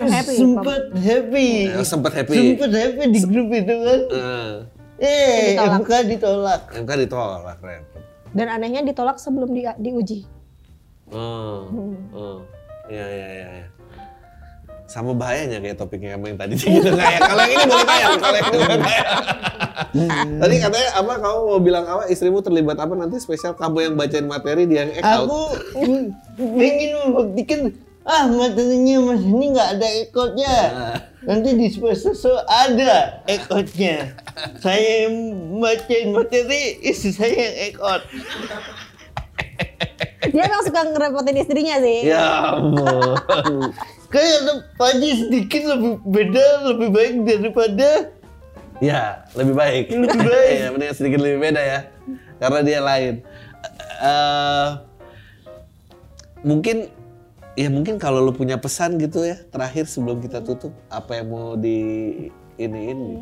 [0.00, 1.48] Happy, Sempat happy.
[1.70, 2.34] Eh, sempat happy.
[2.34, 4.00] Sempat happy di grup itu kan.
[4.10, 4.52] Eh,
[4.98, 5.78] Eh, Ditolak.
[5.82, 6.62] MK ditolak.
[6.70, 8.02] MK ditolak, repot.
[8.34, 10.26] Dan anehnya ditolak sebelum di, diuji.
[11.10, 11.70] Oh,
[12.14, 12.38] oh.
[12.90, 13.48] Iya, iya, iya.
[13.62, 13.66] iya.
[14.84, 17.18] Sama bahayanya kayak topiknya kamu yang tadi gitu nggak ya?
[17.24, 19.12] Kalau yang ini boleh tayang, kalau yang ini boleh tayang.
[20.38, 24.26] tadi katanya apa kamu mau bilang apa istrimu terlibat apa nanti spesial kamu yang bacain
[24.26, 25.26] materi dia yang act out.
[25.26, 25.40] Aku
[26.38, 27.60] ingin membuktikan
[28.04, 30.56] ah materinya mas ini nggak ada ekotnya.
[30.72, 30.98] Nah.
[31.24, 34.12] Nanti di spesial ada ekotnya.
[34.60, 35.16] Saya yang
[35.56, 38.04] bacain materi, istri saya yang ekot.
[40.28, 42.12] Dia emang suka ngerepotin istrinya sih.
[42.12, 43.16] Ya ampun.
[44.12, 48.14] Kayak ada Paji sedikit lebih beda, lebih baik daripada
[48.82, 49.84] Ya, lebih baik.
[49.90, 50.54] Lebih baik.
[50.58, 51.80] Iya, mending sedikit lebih beda ya.
[52.42, 53.14] Karena dia lain.
[54.02, 54.68] Eh
[56.44, 56.92] mungkin
[57.54, 61.54] ya mungkin kalau lu punya pesan gitu ya terakhir sebelum kita tutup apa yang mau
[61.54, 61.78] di
[62.58, 63.12] ini ini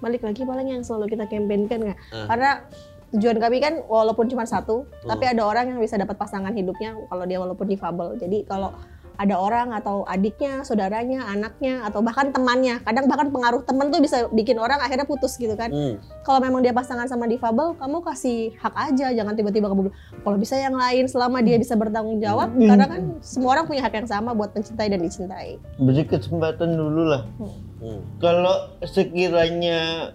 [0.00, 1.98] Balik lagi paling yang selalu kita campaignkan nggak?
[2.24, 2.64] Karena
[3.12, 7.28] tujuan kami kan walaupun cuma satu, tapi ada orang yang bisa dapat pasangan hidupnya kalau
[7.28, 8.16] dia walaupun difabel.
[8.16, 8.72] Jadi kalau
[9.20, 14.32] ada orang atau adiknya, saudaranya, anaknya, atau bahkan temannya, kadang bahkan pengaruh teman tuh bisa
[14.32, 15.68] bikin orang akhirnya putus gitu kan.
[15.68, 16.00] Hmm.
[16.24, 19.92] Kalau memang dia pasangan sama difabel, kamu kasih hak aja, jangan tiba-tiba kamu
[20.24, 23.92] kalau bisa yang lain selama dia bisa bertanggung jawab, karena kan semua orang punya hak
[23.92, 25.60] yang sama buat mencintai dan dicintai.
[25.76, 27.28] beri kesempatan dulu lah.
[27.36, 28.00] Hmm.
[28.24, 30.12] Kalau sekiranya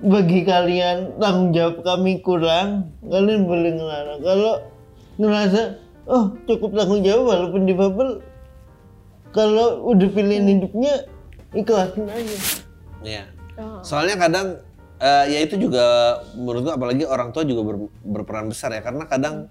[0.00, 4.20] bagi kalian tanggung jawab kami kurang, kalian boleh ngelarang.
[4.24, 4.54] Kalau
[5.20, 5.62] ngerasa,
[6.10, 8.08] oh cukup tanggung jawab walaupun difabel,
[9.30, 11.06] kalau udah pilihan hidupnya,
[11.54, 12.36] ikhlasin aja.
[13.06, 13.24] Iya.
[13.56, 13.80] Oh.
[13.86, 14.58] Soalnya kadang
[15.00, 19.06] eh, ya itu juga menurut gua apalagi orang tua juga ber- berperan besar ya karena
[19.08, 19.48] kadang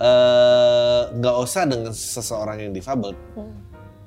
[0.00, 3.14] eh, nggak usah dengan seseorang yang difabel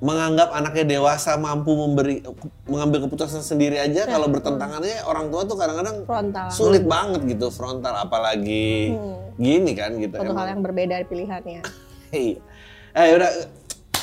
[0.03, 2.19] menganggap anaknya dewasa mampu memberi
[2.67, 6.51] mengambil keputusan sendiri aja kalau bertentangannya orang tua tuh kadang-kadang Frontal.
[6.51, 8.91] sulit banget gitu frontal apalagi
[9.39, 10.35] gini kan gitu emang.
[10.35, 11.63] hal yang berbeda pilihannya.
[12.15, 12.39] Iya.
[12.95, 13.27] Eh udah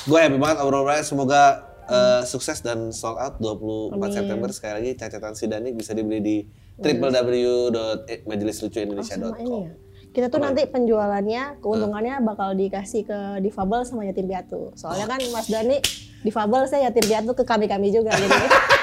[0.05, 5.32] gue happy banget obrolannya semoga eh, sukses dan sold out 24 September sekali lagi cacatan
[5.32, 6.45] Sidani bisa dibeli di
[6.76, 9.32] www.majelislucuindonesia.com.
[9.32, 9.72] Sama ini ya.
[10.12, 14.68] Kita tuh nanti penjualannya, keuntungannya bakal dikasih ke difabel sama yatim piatu.
[14.76, 15.80] Soalnya kan Mas Dani
[16.20, 18.12] difabel, saya yatim piatu ke kami-kami juga.
[18.12, 18.28] Jadi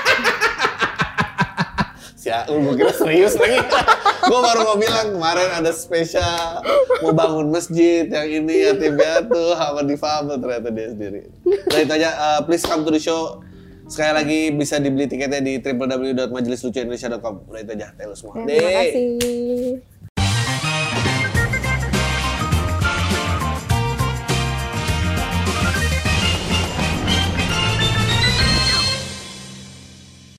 [2.29, 3.57] Ya, gue kira serius lagi.
[4.29, 6.61] gue baru mau bilang kemarin ada spesial
[7.01, 11.21] mau bangun masjid yang ini yatim piatu sama difabel ternyata dia sendiri.
[11.49, 13.41] Nah itu aja, uh, please come to the show.
[13.89, 17.49] Sekali lagi bisa dibeli tiketnya di www.majelislucuindonesia.com.
[17.49, 18.45] Udah itu aja, telo semua.
[18.45, 19.98] terima kasih.